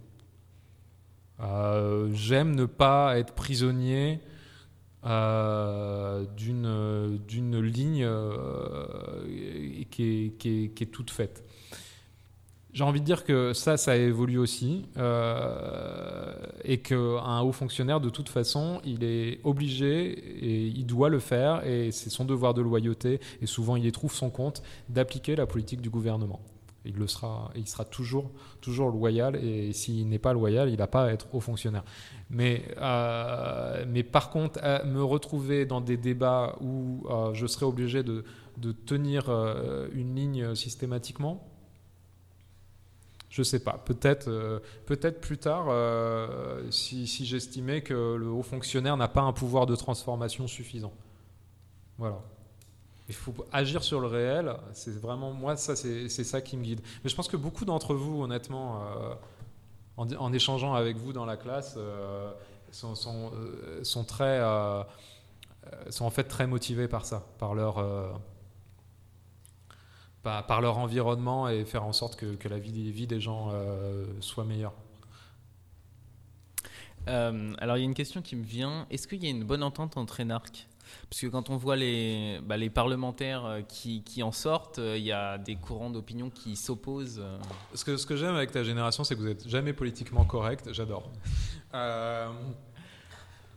[2.13, 4.21] J'aime ne pas être prisonnier
[5.07, 8.87] euh, d'une ligne euh,
[9.91, 11.45] qui est toute faite.
[12.77, 18.11] J'ai envie de dire que ça, ça évolue aussi, euh, et qu'un haut fonctionnaire, de
[18.11, 22.61] toute façon, il est obligé et il doit le faire, et c'est son devoir de
[22.61, 26.41] loyauté, et souvent il y trouve son compte, d'appliquer la politique du gouvernement.
[26.87, 30.87] Il le sera, il sera toujours, toujours loyal, et s'il n'est pas loyal, il n'a
[30.87, 31.85] pas à être haut fonctionnaire.
[32.31, 38.03] Mais, euh, mais par contre, me retrouver dans des débats où euh, je serai obligé
[38.03, 38.25] de,
[38.87, 41.47] tenir euh, une ligne systématiquement,
[43.37, 43.79] je sais pas.
[43.85, 49.21] Peut-être, euh, peut-être plus tard, euh, si, si j'estimais que le haut fonctionnaire n'a pas
[49.21, 50.95] un pouvoir de transformation suffisant.
[51.99, 52.23] Voilà.
[53.09, 54.55] Il faut agir sur le réel.
[54.73, 56.81] C'est vraiment moi, ça, c'est, ça qui me guide.
[57.05, 59.15] Mais je pense que beaucoup d'entre vous, honnêtement, euh,
[59.97, 62.33] en, échangeant avec vous dans la classe, euh,
[62.73, 64.83] sont, sont, très, euh,
[65.91, 67.79] sont en fait très motivés par ça, par leur
[70.43, 74.75] par leur environnement et faire en sorte que, la vie, des gens euh, soit meilleure.
[77.09, 78.87] Euh, alors il y a une question qui me vient.
[78.91, 80.67] Est-ce qu'il y a une bonne entente entre énarques
[81.09, 85.39] Parce que quand on voit les, bah, parlementaires qui, qui, en sortent, il y a
[85.39, 87.23] des courants d'opinion qui s'opposent.
[87.75, 90.69] Ce que, ce que j'aime avec ta génération, c'est que vous n'êtes jamais politiquement correct.
[90.73, 91.11] J'adore.
[91.75, 92.29] Euh,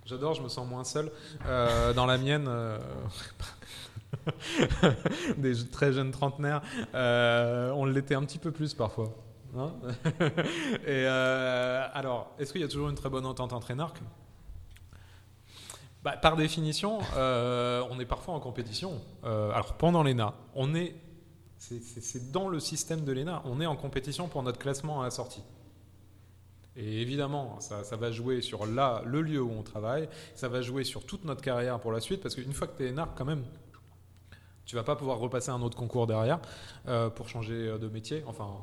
[0.09, 1.11] J'adore, je me sens moins seul.
[1.45, 2.79] Euh, dans la mienne, euh,
[5.37, 6.63] des très jeunes trentenaires,
[6.95, 9.15] euh, on l'était un petit peu plus parfois.
[9.55, 9.71] Hein
[10.83, 14.01] Et euh, alors, est-ce qu'il y a toujours une très bonne entente entre énarques?
[16.03, 19.01] Bah, Par définition, euh, on est parfois en compétition.
[19.23, 20.95] Euh, alors, pendant l'ENA, on est.
[21.57, 25.11] C'est dans le système de l'ENA, on est en compétition pour notre classement à la
[25.11, 25.43] sortie.
[26.77, 30.85] Et évidemment, ça, va jouer sur là, le lieu où on travaille, ça va jouer
[30.85, 33.25] sur toute notre carrière pour la suite, parce qu'une fois que tu es énarque, quand
[33.25, 33.43] même,
[34.63, 36.39] tu vas pas pouvoir repasser un autre concours derrière
[36.87, 38.23] euh, pour changer de métier.
[38.25, 38.61] Enfin,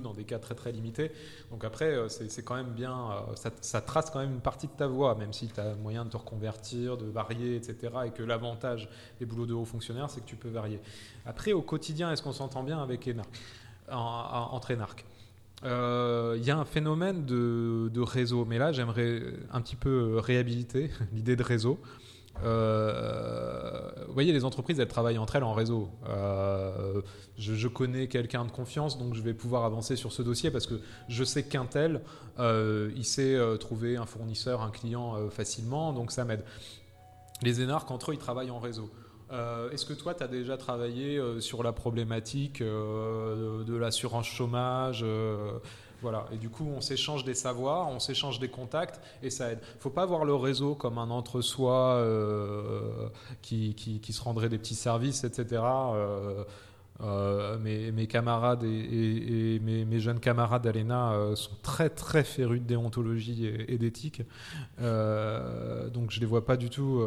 [0.00, 1.10] dans des cas très très limités.
[1.50, 2.94] Donc après, c'est quand même bien,
[3.34, 6.04] ça, ça, trace quand même une partie de ta voie, même si tu as moyen
[6.04, 7.92] de te reconvertir, de varier, etc.
[8.06, 10.80] Et que l'avantage des boulots de haut fonctionnaire, c'est que tu peux varier.
[11.26, 13.28] Après, au quotidien, est-ce qu'on s'entend bien avec ENARC,
[13.90, 15.04] entre ENARC?
[15.64, 19.22] Il y a un phénomène de réseau, mais là j'aimerais
[19.52, 21.78] un petit peu réhabiliter l'idée de réseau.
[22.42, 25.90] Euh, vous voyez, les entreprises, elles travaillent entre elles en réseau.
[26.08, 27.02] Euh,
[27.38, 30.80] je, connais quelqu'un de confiance, donc je vais pouvoir avancer sur ce dossier parce que
[31.08, 32.00] je sais qu'un tel,
[32.38, 36.44] euh, il sait trouver un fournisseur, un client facilement, donc ça m'aide.
[37.42, 38.90] Les énarques, entre eux, ils travaillent en réseau.
[39.72, 45.04] Est-ce que toi, tu as déjà travaillé sur la problématique de l'assurance chômage
[46.02, 46.26] voilà.
[46.32, 49.60] Et du coup, on s'échange des savoirs, on s'échange des contacts et ça aide.
[49.78, 53.08] Faut pas voir le réseau comme un entre-soi euh,
[53.42, 55.62] qui, qui, se rendrait des petits services, etc.
[55.62, 56.44] Euh,
[57.02, 63.78] euh, mes, camarades et, mes, jeunes camarades d'Alena sont très très férus de déontologie et,
[63.78, 64.22] d'éthique.
[64.78, 67.02] donc je les vois pas du tout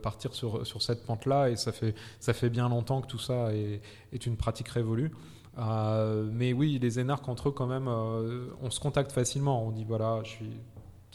[0.00, 3.52] partir sur, sur cette pente-là et ça fait, ça fait bien longtemps que tout ça
[3.52, 5.10] est une pratique révolue.
[5.58, 9.64] Euh, mais oui, les énarques entre eux, quand même, euh, on se contacte facilement.
[9.66, 10.50] On dit voilà, je suis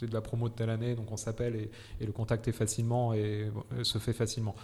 [0.00, 3.50] de la promo de telle année, donc on s'appelle et, le contact est facilement et
[3.72, 4.54] euh, se fait facilement.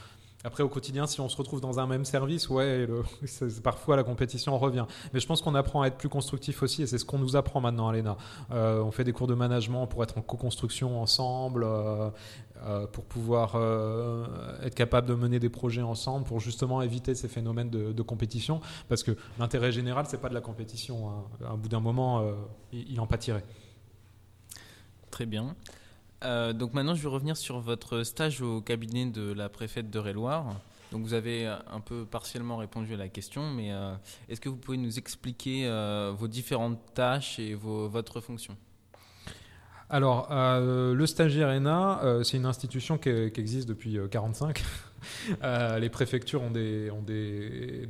[0.45, 2.87] Après, au quotidien, si on se retrouve dans un même service, ouais,
[3.65, 4.85] parfois la compétition revient.
[5.13, 7.35] Mais je pense qu'on apprend à être plus constructif aussi, et c'est ce qu'on nous
[7.35, 8.17] apprend maintenant à l'ENA.
[8.51, 11.67] on fait des cours de management pour être en co-construction ensemble,
[12.63, 14.25] euh, pour pouvoir euh,
[14.63, 19.03] être capable de mener des projets ensemble, pour justement éviter ces phénomènes de, compétition, parce
[19.03, 21.11] que l'intérêt général, c'est pas de la compétition.
[21.11, 21.25] Hein.
[21.51, 22.35] Un bout d'un moment, euh,
[22.73, 23.45] il, en pâtirait.
[25.11, 25.57] Très bien.
[26.23, 30.47] donc maintenant, je vais revenir sur votre stage au cabinet de la préfète de Réloir.
[30.93, 33.71] Donc vous avez un peu partiellement répondu à la question, mais
[34.29, 35.69] est-ce que vous pouvez nous expliquer
[36.17, 38.57] vos différentes tâches et votre fonction?
[39.91, 44.63] Alors, euh, le stagiaire ENA, euh, c'est une institution qui, existe depuis 1945.
[45.43, 46.91] Euh, les préfectures ont des,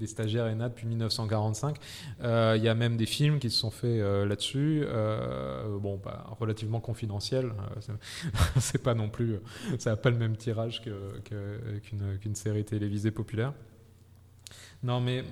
[0.06, 1.76] stagiaires ENA depuis 1945.
[2.20, 4.84] Il y a même des films qui se sont faits là-dessus.
[5.78, 7.52] bon, bah, relativement confidentiels.
[8.58, 9.38] c'est pas non plus,
[9.78, 10.82] ça n'a pas le même tirage
[11.22, 13.52] qu'une série télévisée populaire.
[14.82, 15.22] Non, mais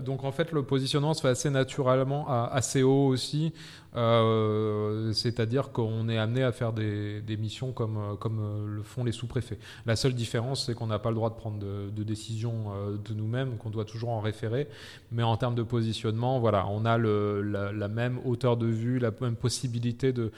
[0.00, 3.52] donc en fait, le positionnement se fait assez naturellement, assez haut aussi.
[3.96, 9.04] Euh, c'est-à-dire qu'on est amené à faire des, missions comme, euh, comme euh, le font
[9.04, 9.58] les sous-préfets.
[9.86, 12.72] La seule différence, c'est qu'on n'a pas le droit de prendre de, de décision
[13.04, 14.68] de nous-mêmes, qu'on doit toujours en référer.
[15.12, 19.36] Mais en termes de positionnement, voilà, on a la, même hauteur de vue, la même
[19.36, 20.32] possibilité de,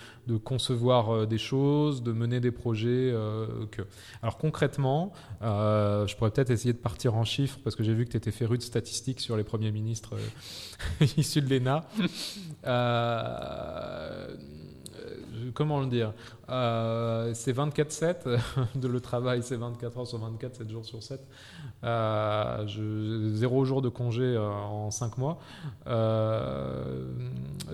[0.44, 3.14] concevoir des choses, de mener des projets.
[4.22, 8.10] Alors concrètement, je pourrais peut-être essayer de partir en chiffres parce que j'ai vu que
[8.10, 10.14] tu étais féru de statistiques sur les premiers ministres
[11.16, 11.84] issus de l'ENA.
[13.46, 14.26] Euh,
[15.54, 16.12] comment le dire
[16.50, 18.38] euh, C'est 24-7,
[18.74, 21.20] de le travail c'est 24 heures sur 24, 7 jours sur 7.
[21.85, 25.38] Euh, je, zéro jour de congé en 5 mois.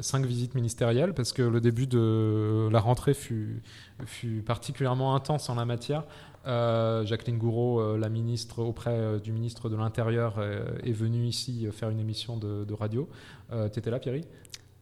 [0.00, 3.62] 5 visites ministérielles parce que le début de la rentrée fut,
[4.06, 6.04] fut particulièrement intense en la matière.
[6.44, 10.42] Jacqueline Gouraud, la ministre auprès du ministre de l'Intérieur,
[10.82, 13.08] est venue ici faire une émission de, de radio.
[13.50, 14.16] tu étais là, Pierre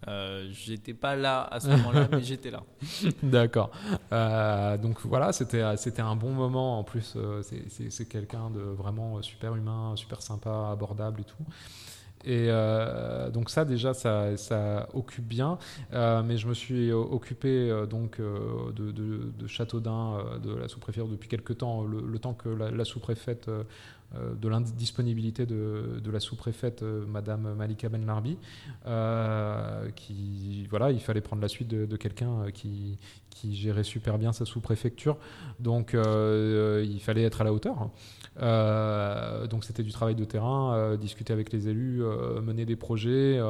[0.09, 2.63] euh, j'étais pas là à ce moment-là, mais j'étais là.
[3.23, 3.71] D'accord.
[4.13, 6.79] Euh, donc voilà, c'était c'était un bon moment.
[6.79, 11.45] En plus, euh, c'est quelqu'un de vraiment super humain, super sympa, abordable et tout.
[12.23, 12.49] Et
[13.33, 15.59] donc ça déjà ça, ça occupe bien,
[15.91, 21.57] mais je me suis occupé donc de, de, de, Châteaudun, de la sous-préfecture depuis quelques
[21.57, 23.49] temps, le, temps que la, sous-préfète
[24.13, 28.39] de l'indisponibilité de, la sous-préfète euh, Madame Malika Ben Larbi,
[28.87, 32.99] euh, qui voilà, il fallait prendre la suite de, quelqu'un qui,
[33.31, 35.17] qui, gérait super bien sa sous-préfecture,
[35.61, 37.91] donc il fallait être à la hauteur.
[39.49, 42.03] donc c'était du travail de terrain, discuter avec les élus,
[42.43, 43.41] mener des projets.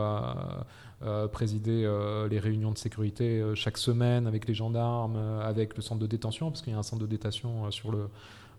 [1.33, 1.91] présider
[2.31, 6.63] les réunions de sécurité chaque semaine avec les gendarmes, avec le centre de détention, parce
[6.63, 8.09] qu'il y a un centre de détention sur le,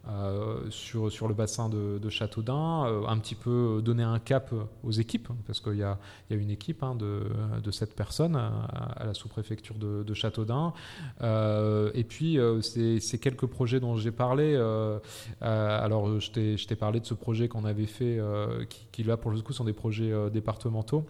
[0.07, 4.51] euh, sur, sur le bassin de, Châteaudun, euh, un petit peu donner un cap
[4.83, 7.23] aux équipes, parce qu'il y a, y a une équipe hein, de,
[7.63, 10.73] de 7 personnes à, la sous-préfecture de, Châteaudun.
[11.21, 14.55] Euh, et puis, ces, ces, quelques projets dont j'ai parlé,
[15.41, 16.31] alors je
[16.65, 18.19] t'ai parlé de ce projet qu'on avait fait,
[18.91, 21.05] qui, là pour le coup sont des projets départementaux.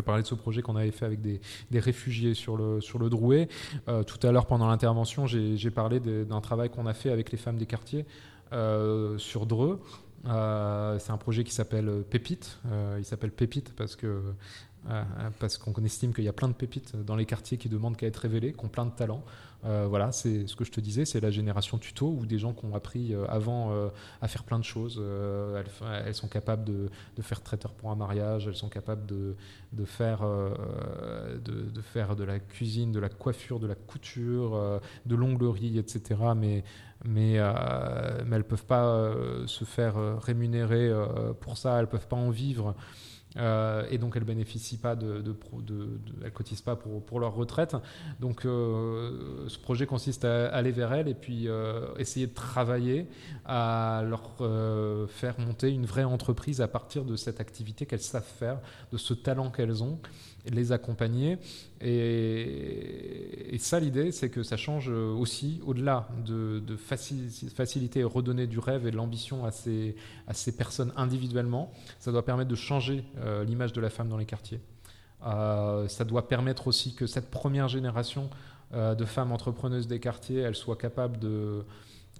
[0.00, 1.40] Je parler de ce projet qu'on avait fait avec des,
[1.78, 3.48] réfugiés sur le, sur le Drouet.
[3.86, 7.36] Euh, tout à l'heure, pendant l'intervention, j'ai parlé d'un travail qu'on a fait avec les
[7.36, 8.06] femmes des quartiers
[8.54, 9.78] euh, sur Dreux.
[10.26, 12.60] Euh, c'est un projet qui s'appelle Pépite.
[12.96, 14.22] il s'appelle Pépite parce que
[15.38, 18.06] parce qu'on estime qu'il y a plein de pépites dans les quartiers qui demandent qu'à
[18.06, 19.22] être révélées, qui ont plein de talents.
[19.64, 22.54] Euh, voilà, c'est ce que je te disais, c'est la génération tuto ou des gens
[22.54, 23.88] qui ont appris euh, avant euh,
[24.22, 25.02] à faire plein de choses.
[26.06, 26.88] Elles, sont capables de,
[27.20, 29.36] faire traiteur pour un mariage, elles sont capables de,
[29.84, 36.20] faire, de, la cuisine, de la coiffure, de la couture, de l'onglerie, etc.
[36.34, 36.64] Mais
[37.04, 39.12] elles ne peuvent pas
[39.46, 40.90] se faire rémunérer
[41.40, 42.74] pour ça, elles ne peuvent pas en vivre.
[43.36, 45.36] Euh, et donc elles bénéficient pas de, de,
[46.24, 47.76] elles cotisent pas pour, pour leur retraite.
[48.18, 53.06] Donc euh, ce projet consiste à aller vers elles et puis euh, essayer de travailler
[53.44, 54.30] à leur
[55.08, 58.58] faire monter une vraie entreprise à partir de cette activité qu'elles savent faire,
[58.92, 59.98] de ce talent qu'elles ont
[60.46, 61.38] les accompagner.
[61.82, 68.58] Et, ça, l'idée, c'est que ça change aussi, au-delà de, de faciliter et redonner du
[68.58, 73.04] rêve et de l'ambition à ces, à ces personnes individuellement, ça doit permettre de changer
[73.46, 74.60] l'image de la femme dans les quartiers.
[75.26, 78.30] Euh, ça doit permettre aussi que cette première génération
[78.72, 80.42] euh, de femmes entrepreneuses des quartiers,
[81.20, 81.64] de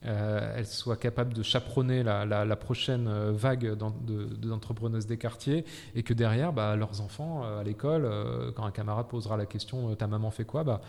[0.06, 6.14] euh, elles soient capables de chaperonner la, prochaine euh, vague d'entrepreneuses des quartiers et que
[6.14, 8.08] derrière, bah, leurs enfants euh, à l'école,
[8.54, 10.64] quand un camarade posera la question ta maman fait quoi?
[10.64, 10.80] Bah,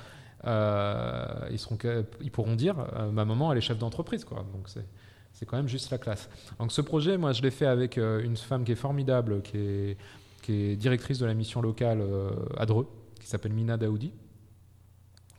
[1.52, 2.76] ils, pourront dire
[3.12, 4.26] ma maman elle est chef d'entreprise.
[4.26, 4.86] Donc c'est.
[5.41, 6.30] C'est quand même juste la classe.
[6.60, 9.97] Donc ce projet, moi, je l'ai fait avec une femme qui est formidable, qui est,
[10.43, 11.99] qui est directrice de la mission locale
[12.56, 12.88] à Dreux,
[13.19, 14.13] qui s'appelle Mina Daoudi,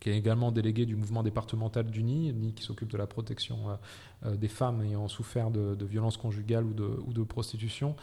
[0.00, 3.78] qui est également délégué du mouvement départemental du NI, qui s'occupe de la protection
[4.24, 7.94] euh, euh, des femmes ayant souffert de, violences conjugales ou de, ou de prostitution,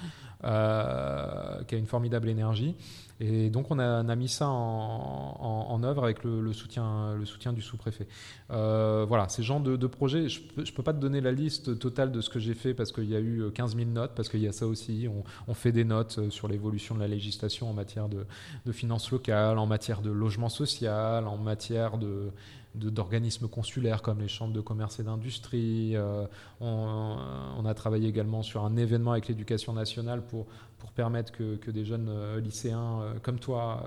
[0.43, 2.75] euh, qui a une formidable énergie.
[3.19, 8.07] Et donc on a, mis ça en, œuvre avec le, soutien, le soutien du sous-préfet.
[8.47, 12.21] voilà, ces genres de, projets, je ne peux pas te donner la liste totale de
[12.21, 14.47] ce que j'ai fait parce qu'il y a eu 15 000 notes, parce qu'il y
[14.47, 15.07] a ça aussi.
[15.47, 18.25] On, fait des notes sur l'évolution de la législation en matière de,
[18.65, 22.31] de finances locales, en matière de logement social, en matière de
[22.75, 25.95] d'organismes consulaires comme les chambres de commerce et d'industrie.
[25.95, 26.25] Euh,
[26.61, 30.45] on, a travaillé également sur un événement avec l'éducation nationale pour,
[30.77, 33.83] pour permettre que, que des jeunes euh, lycéens euh, comme toi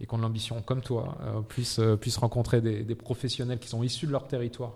[0.00, 1.16] et qui ont de l'ambition comme toi
[1.48, 4.72] puissent, puissent rencontrer des, des, professionnels qui sont issus de leur territoire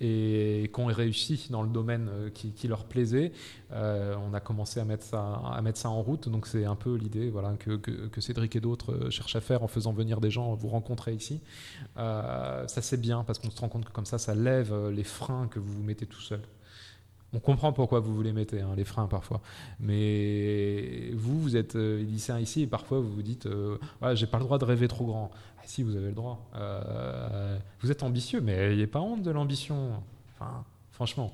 [0.00, 3.32] et qui ont réussi dans le domaine euh, qui, leur plaisait.
[3.72, 6.28] Euh, on a commencé à mettre ça, à mettre ça en route.
[6.28, 9.62] Donc c'est un peu l'idée voilà, que, que, Cédric et d'autres euh, cherchent à faire
[9.62, 11.40] en faisant venir des gens vous rencontrer ici.
[11.96, 15.48] ça c'est bien parce qu'on se rend compte que comme ça, ça lève les freins
[15.48, 16.40] que vous vous mettez tout seul.
[17.32, 19.40] On comprend pourquoi vous vous les mettez, hein, les freins parfois.
[19.78, 23.48] Mais vous, vous êtes lycéen ici et parfois vous vous dites
[24.02, 25.30] ouais, j'ai pas le droit de rêver trop grand.
[25.60, 26.48] Ah, si, vous avez le droit.
[26.56, 30.02] Euh, vous êtes ambitieux, mais a pas honte de l'ambition.
[30.34, 31.32] Enfin, franchement.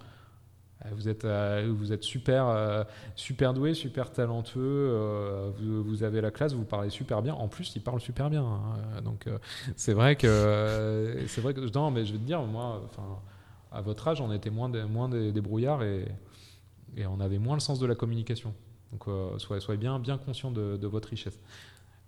[0.85, 5.53] Euh, vous êtes, euh, vous êtes super, super doué, super talentueux.
[5.59, 7.35] Vous, avez la classe, vous parlez super bien.
[7.35, 8.45] En plus, il parle super bien.
[8.45, 9.03] Hein.
[9.03, 9.27] donc,
[9.77, 12.83] c'est vrai que, c'est vrai que, non, mais je vais te dire, moi,
[13.77, 16.07] à votre âge, on était moins, des, moins des, brouillards et,
[17.07, 18.55] on avait moins le sens de la communication.
[18.93, 19.05] Donc,
[19.39, 21.39] soyez, soyez, bien, bien conscient de, de votre richesse.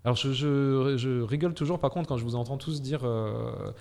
[0.04, 3.72] Alors je, rigole toujours par contre quand je vous entends tous dire euh,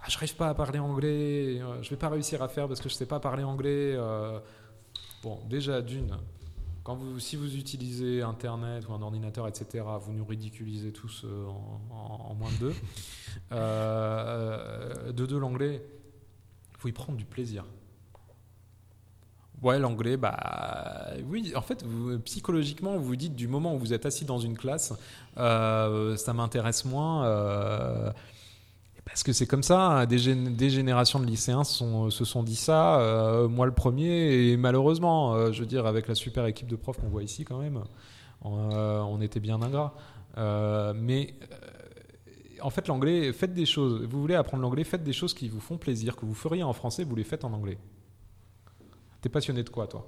[0.00, 2.66] ah, je n'arrive pas à parler anglais, je euh, je vais pas réussir à faire
[2.66, 3.94] parce que je sais pas parler anglais.
[3.94, 4.40] Euh.
[5.22, 6.16] Bon, déjà d'une,
[7.18, 11.24] si vous utilisez Internet ou un ordinateur, etc., vous nous ridiculisez tous
[11.92, 12.74] en, moins de deux.
[15.12, 15.80] de deux, l'anglais,
[16.82, 17.64] faut y prendre du plaisir.
[19.62, 23.92] Ouais, l'anglais, bah oui, en fait, vous, psychologiquement, vous vous dites du moment où vous
[23.92, 24.92] êtes assis dans une classe,
[25.38, 27.24] euh, ça m'intéresse moins.
[27.26, 28.10] Euh,
[29.04, 33.46] parce que c'est comme ça, hein, des, générations de lycéens se sont dit ça, euh,
[33.46, 37.08] moi le premier, et malheureusement, je veux dire, avec la super équipe de profs qu'on
[37.08, 37.84] voit ici quand même,
[38.42, 39.94] on était bien ingrats.
[40.94, 41.34] mais
[42.62, 45.60] en fait, l'anglais, faites des choses, vous voulez apprendre l'anglais, faites des choses qui vous
[45.60, 47.78] font plaisir, que vous feriez en français, vous les faites en anglais.
[49.20, 50.06] T'es passionné de quoi, toi?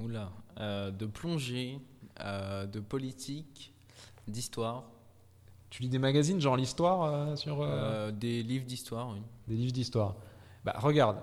[0.00, 1.78] Oula, euh, de plongée,
[2.20, 3.74] euh, de politique,
[4.28, 4.84] d'histoire.
[5.70, 7.66] Tu lis des magazines, genre l'histoire euh, sur
[8.12, 9.20] Des livres d'histoire, oui.
[9.48, 10.16] Des livres d'histoire.
[10.64, 11.18] Bah, regarde,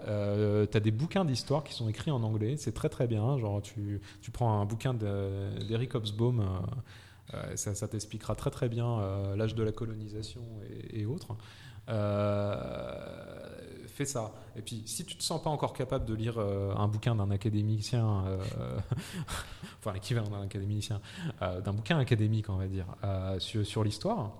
[0.71, 3.37] tu as des bouquins d'histoire qui sont écrits en anglais, c'est très très bien.
[3.37, 6.45] Genre, tu, tu prends un bouquin d'Eric Hobsbawm,
[7.55, 10.41] ça, ça t'expliquera très très bien l'âge de la colonisation
[10.91, 11.35] et, autres
[13.93, 14.31] fais ça.
[14.57, 17.31] Et puis, si tu te sens pas encore capable de lire euh, un bouquin d'un
[17.31, 18.37] académicien, euh,
[19.79, 20.99] enfin l'équivalent d'un académicien,
[21.41, 22.87] euh, d'un bouquin académique, on va dire,
[23.39, 24.31] sur, sur l'histoire,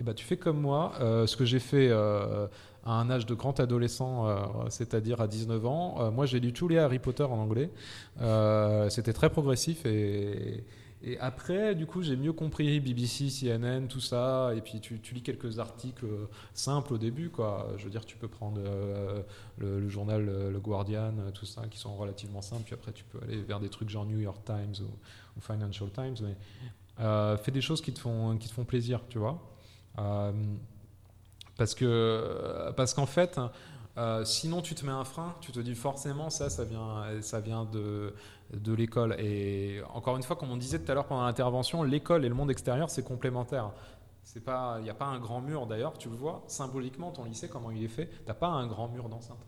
[0.00, 2.48] et eh ben, tu fais comme moi, ce que j'ai fait à
[2.84, 4.28] un âge de grand adolescent,
[4.70, 6.12] c'est-à-dire à 19 ans.
[6.12, 7.68] moi, j'ai lu tous les Harry Potter en anglais.
[8.90, 10.64] C'était très progressif et,
[11.02, 14.52] Et après, du coup, j'ai mieux compris BBC, CNN, tout ça.
[14.56, 16.06] Et puis, tu, lis quelques articles
[16.54, 17.72] simples au début, quoi.
[17.76, 19.22] Je veux dire, tu peux prendre euh,
[19.58, 22.64] le, journal Le Guardian, tout ça, qui sont relativement simples.
[22.64, 26.16] Puis après, tu peux aller vers des trucs genre New York Times ou, Financial Times.
[26.22, 26.36] Mais
[27.00, 29.40] euh, fais des choses qui te font, qui te font plaisir, tu vois.
[29.98, 30.32] Euh,
[31.56, 33.38] parce que parce qu'en fait,
[33.98, 37.40] euh, sinon, tu te mets un frein, tu te dis forcément ça, ça vient, ça
[37.40, 38.14] vient de,
[38.52, 39.16] de l'école.
[39.18, 42.34] Et encore une fois, comme on disait tout à l'heure pendant l'intervention, l'école et le
[42.34, 43.72] monde extérieur, c'est complémentaire.
[44.36, 47.70] Il n'y a pas un grand mur d'ailleurs, tu le vois, symboliquement, ton lycée, comment
[47.70, 49.44] il est fait, tu pas un grand mur d'enceinte.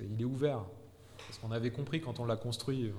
[0.00, 0.64] il est ouvert.
[1.16, 2.92] Parce qu'on avait compris quand on l'a construit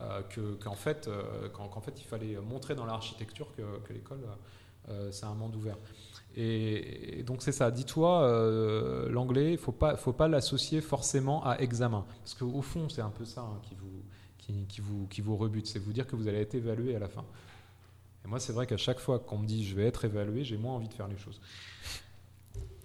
[0.00, 0.22] euh,
[0.62, 1.48] qu'en fait, euh,
[1.80, 4.26] fait, il fallait montrer dans l'architecture que, que l'école,
[4.88, 5.76] euh, c'est un monde ouvert.
[6.36, 7.70] Et, donc c'est ça.
[7.70, 12.88] Dis-toi, euh, l'anglais, il faut pas, faut pas l'associer forcément à examen, parce qu'au fond,
[12.88, 14.02] c'est un peu ça hein, qui vous,
[14.68, 17.08] qui, vous, qui vous rebute, c'est vous dire que vous allez être évalué à la
[17.08, 17.24] fin.
[18.24, 20.56] Et moi, c'est vrai qu'à chaque fois qu'on me dit je vais être évalué, j'ai
[20.56, 21.40] moins envie de faire les choses.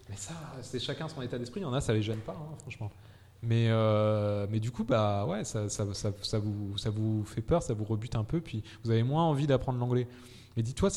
[0.09, 1.61] Mais ça, c'est chacun son état d'esprit.
[1.61, 2.91] Il y en a, ça les gêne pas, hein, franchement.
[3.43, 7.63] Mais, euh, mais du coup, bah ouais, ça, ça, ça, vous, ça vous fait peur,
[7.63, 10.07] ça vous rebute un peu, puis vous avez moins envie d'apprendre l'anglais.
[10.57, 10.89] Mais dis-toi,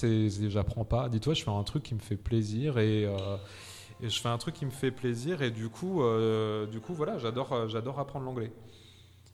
[0.49, 1.09] j'apprends pas.
[1.09, 3.37] Dis-toi, je fais un truc qui me fait plaisir et, euh,
[4.03, 6.95] et, je fais un truc qui me fait plaisir et du coup, euh, du coup,
[6.95, 8.53] voilà, j'adore, euh, j'adore apprendre l'anglais.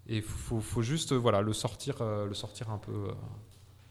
[0.08, 3.08] Et faut, faut juste, voilà, le sortir, le sortir un peu.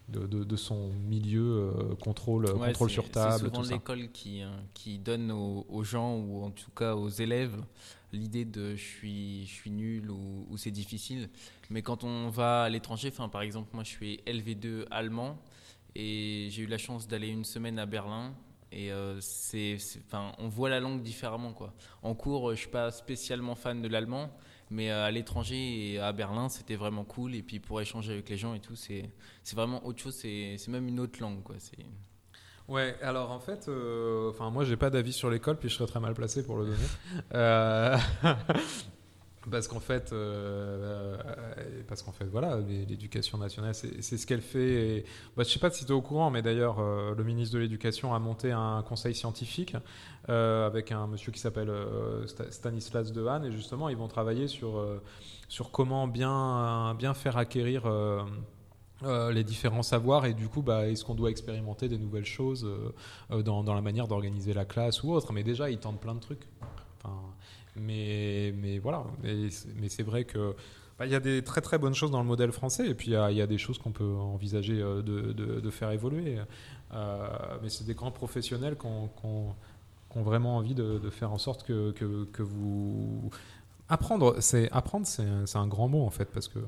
[0.10, 1.72] De, de, son milieu,
[2.02, 3.44] contrôle, contrôle sur table.
[3.44, 4.42] C'est souvent l'école qui,
[4.74, 7.56] qui donne aux, aux, gens, ou en tout cas aux élèves,
[8.12, 11.30] l'idée de je suis, je suis nul ou, ou c'est difficile.
[11.70, 15.38] Mais quand on va à l'étranger, par exemple, moi je suis LV2 allemand,
[15.96, 18.34] et j'ai eu la chance d'aller une semaine à Berlin.
[18.72, 21.54] Et euh, c'est, enfin, on voit la langue différemment.
[21.54, 21.74] Quoi.
[22.04, 24.30] En cours, je suis pas spécialement fan de l'allemand,
[24.70, 27.34] mais euh, à l'étranger et à Berlin, c'était vraiment cool.
[27.34, 29.10] Et puis pour échanger avec les gens et tout, c'est,
[29.44, 30.16] c'est vraiment autre chose.
[30.16, 31.42] C'est, c'est même une autre langue.
[31.42, 31.56] Quoi.
[31.58, 31.86] C'est...
[32.70, 35.88] Ouais, alors en fait, euh, enfin moi j'ai pas d'avis sur l'école, puis je serais
[35.88, 36.78] très mal placé pour le donner.
[37.34, 37.98] euh,
[39.50, 44.98] Parce qu'en fait, euh, euh, parce qu'en fait, voilà, l'éducation nationale, c'est ce qu'elle fait.
[44.98, 45.06] Et,
[45.38, 47.60] bah, je sais pas si tu es au courant, mais d'ailleurs, euh, le ministre de
[47.60, 49.76] l'Éducation a monté un conseil scientifique
[50.28, 51.72] avec un monsieur qui s'appelle
[52.52, 54.86] Stanislas Dehaene, et justement, ils vont travailler sur
[55.48, 57.90] sur comment bien bien faire acquérir.
[59.04, 62.70] les différents savoirs et du coup bah, est-ce qu'on doit expérimenter des nouvelles choses
[63.30, 65.34] dans, la manière d'organiser la classe ou autre?
[65.34, 66.48] Mais déjà ils tentent plein de trucs
[67.76, 69.50] mais, mais voilà, mais,
[69.90, 70.56] c'est vrai que
[70.98, 73.12] bah, il y a des très très bonnes choses dans le modèle français et puis
[73.12, 76.40] il y, a des choses qu'on peut envisager euh, de, faire évoluer.
[76.94, 77.28] Euh,
[77.62, 79.56] mais c'est des grands professionnels qui ont,
[80.16, 83.30] vraiment envie de, faire en sorte que vous
[83.90, 84.36] apprendre.
[84.40, 86.60] C'est apprendre, c'est un grand mot en fait parce que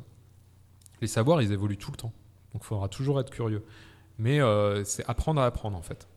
[1.00, 2.14] les savoirs ils évoluent tout le temps.
[2.54, 3.64] Donc il faudra toujours être curieux.
[4.18, 6.08] Mais euh, c'est apprendre à apprendre en fait.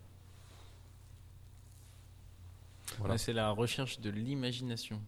[3.17, 5.01] C'est la recherche de l'imagination.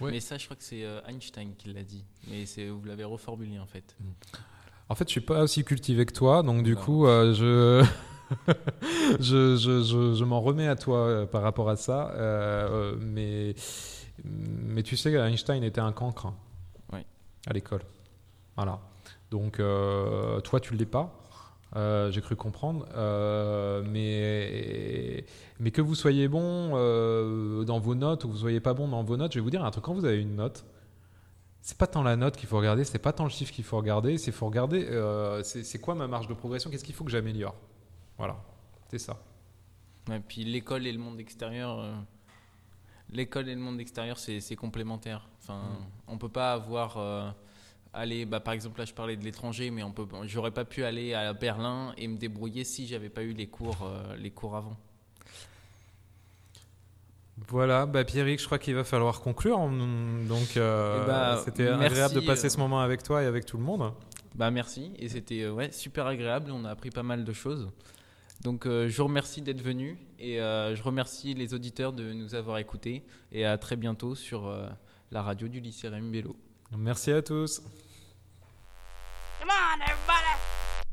[0.00, 2.04] Mais ça, je crois que c'est euh, Einstein qui l'a dit.
[2.28, 3.96] Mais vous l'avez reformulé en fait.
[4.00, 4.04] Mm.
[4.88, 7.86] En fait, je suis pas aussi cultivé que toi, donc du coup, euh, je...
[9.20, 12.12] je, je, je, m'en remets à toi euh, par rapport à ça.
[12.98, 13.54] mais,
[14.24, 16.32] mais tu sais, Einstein était un cancre
[16.92, 17.00] oui.
[17.46, 17.82] à l'école.
[18.56, 18.80] Voilà.
[19.30, 21.19] Donc, toi, tu ne l'es pas.
[21.76, 22.86] Euh, j'ai cru comprendre.
[22.94, 25.24] Euh, mais,
[25.58, 28.88] mais que vous soyez bon euh, dans vos notes ou que vous soyez pas bon
[28.88, 29.84] dans vos notes, je vais vous dire un truc.
[29.84, 30.64] Quand vous avez une note,
[31.60, 33.76] c'est pas tant la note qu'il faut regarder, c'est pas tant le chiffre qu'il faut
[33.76, 34.88] regarder, c'est faut regarder
[35.44, 37.54] c'est quoi ma marge de progression, qu'est-ce qu'il faut que j'améliore?
[38.16, 38.36] Voilà,
[38.90, 39.18] c'est ça.
[40.10, 41.84] Et puis l'école et le monde extérieur,
[43.10, 45.28] l'école et le monde extérieur, c'est complémentaire.
[45.38, 45.86] Enfin, mm.
[46.08, 47.34] on peut pas avoir
[47.92, 50.84] aller, bah, par exemple là je parlais de l'étranger, mais on peut, j'aurais pas pu
[50.84, 54.56] aller à Berlin et me débrouiller si j'avais pas eu les cours, euh, les cours
[54.56, 54.76] avant.
[57.48, 59.58] Voilà, bah Pierrick, je crois qu'il va falloir conclure.
[59.58, 63.46] Donc, euh, eh bah, c'était agréable de passer ce euh, moment avec toi et avec
[63.46, 63.92] tout le monde.
[64.34, 66.50] Bah merci, et c'était ouais, super agréable.
[66.52, 67.70] On a appris pas mal de choses.
[68.42, 73.04] Donc, je vous remercie d'être venu et je remercie les auditeurs de nous avoir écoutés.
[73.32, 74.54] Et à très bientôt sur
[75.10, 76.36] la radio du lycée Rémi Bello.
[76.76, 77.62] Merci à tous.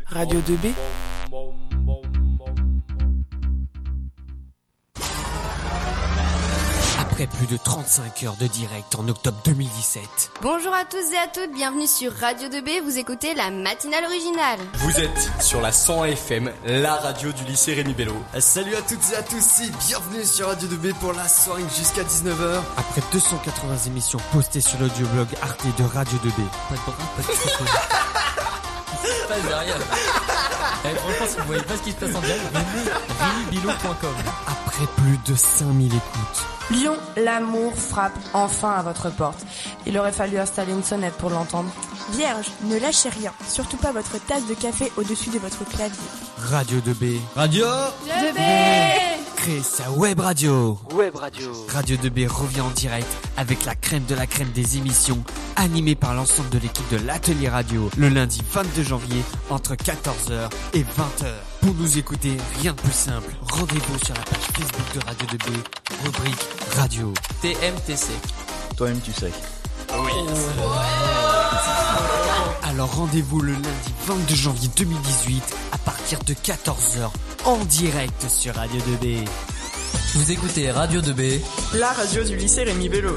[0.08, 2.17] Radio 2B.
[7.18, 10.04] Après plus de 35 heures de direct en octobre 2017.
[10.44, 14.60] Bonjour à tous et à toutes, bienvenue sur Radio 2B, vous écoutez la matinale originale.
[14.76, 18.14] Vous êtes sur la 100 FM, la radio du lycée Rémi Bello.
[18.38, 22.04] Salut à toutes et à tous et bienvenue sur Radio 2B pour la soirée jusqu'à
[22.04, 22.62] 19h.
[22.78, 26.44] Après 280 émissions postées sur l'audioblog Arte de Radio 2B.
[26.70, 27.28] Pas de bras, pas de
[29.28, 29.78] Pas derrière.
[30.86, 32.92] Eh, franchement, si vous voyez pas ce qui se passe en direct, venez.
[34.46, 39.46] Après plus de 5000 écoutes, Lyon, l'amour frappe enfin à votre porte.
[39.86, 41.70] Il aurait fallu installer une sonnette pour l'entendre.
[42.12, 45.98] Vierge, ne lâchez rien, surtout pas votre tasse de café au-dessus de votre clavier.
[46.38, 47.66] Radio 2B Radio
[49.38, 50.78] crée sa web radio.
[50.94, 51.54] Web radio.
[51.70, 53.08] Radio 2B revient en direct
[53.38, 55.24] avec la crème de la crème des émissions
[55.56, 60.82] animée par l'ensemble de l'équipe de l'atelier radio le lundi 22 janvier entre 14h et
[60.82, 61.57] 20h.
[61.68, 63.30] Pour nous écouter, rien de plus simple.
[63.42, 66.48] Rendez-vous sur la page Facebook de Radio 2B, rubrique
[66.78, 67.14] radio.
[67.42, 68.08] TMTC.
[68.78, 69.34] Toi-même, tu sais.
[72.64, 75.44] Alors rendez-vous le lundi 22 janvier 2018
[75.74, 77.12] à partir de 14h
[77.44, 79.28] en direct sur Radio 2B.
[80.14, 81.42] Vous écoutez Radio 2B.
[81.74, 83.12] La radio du lycée Rémi Bello.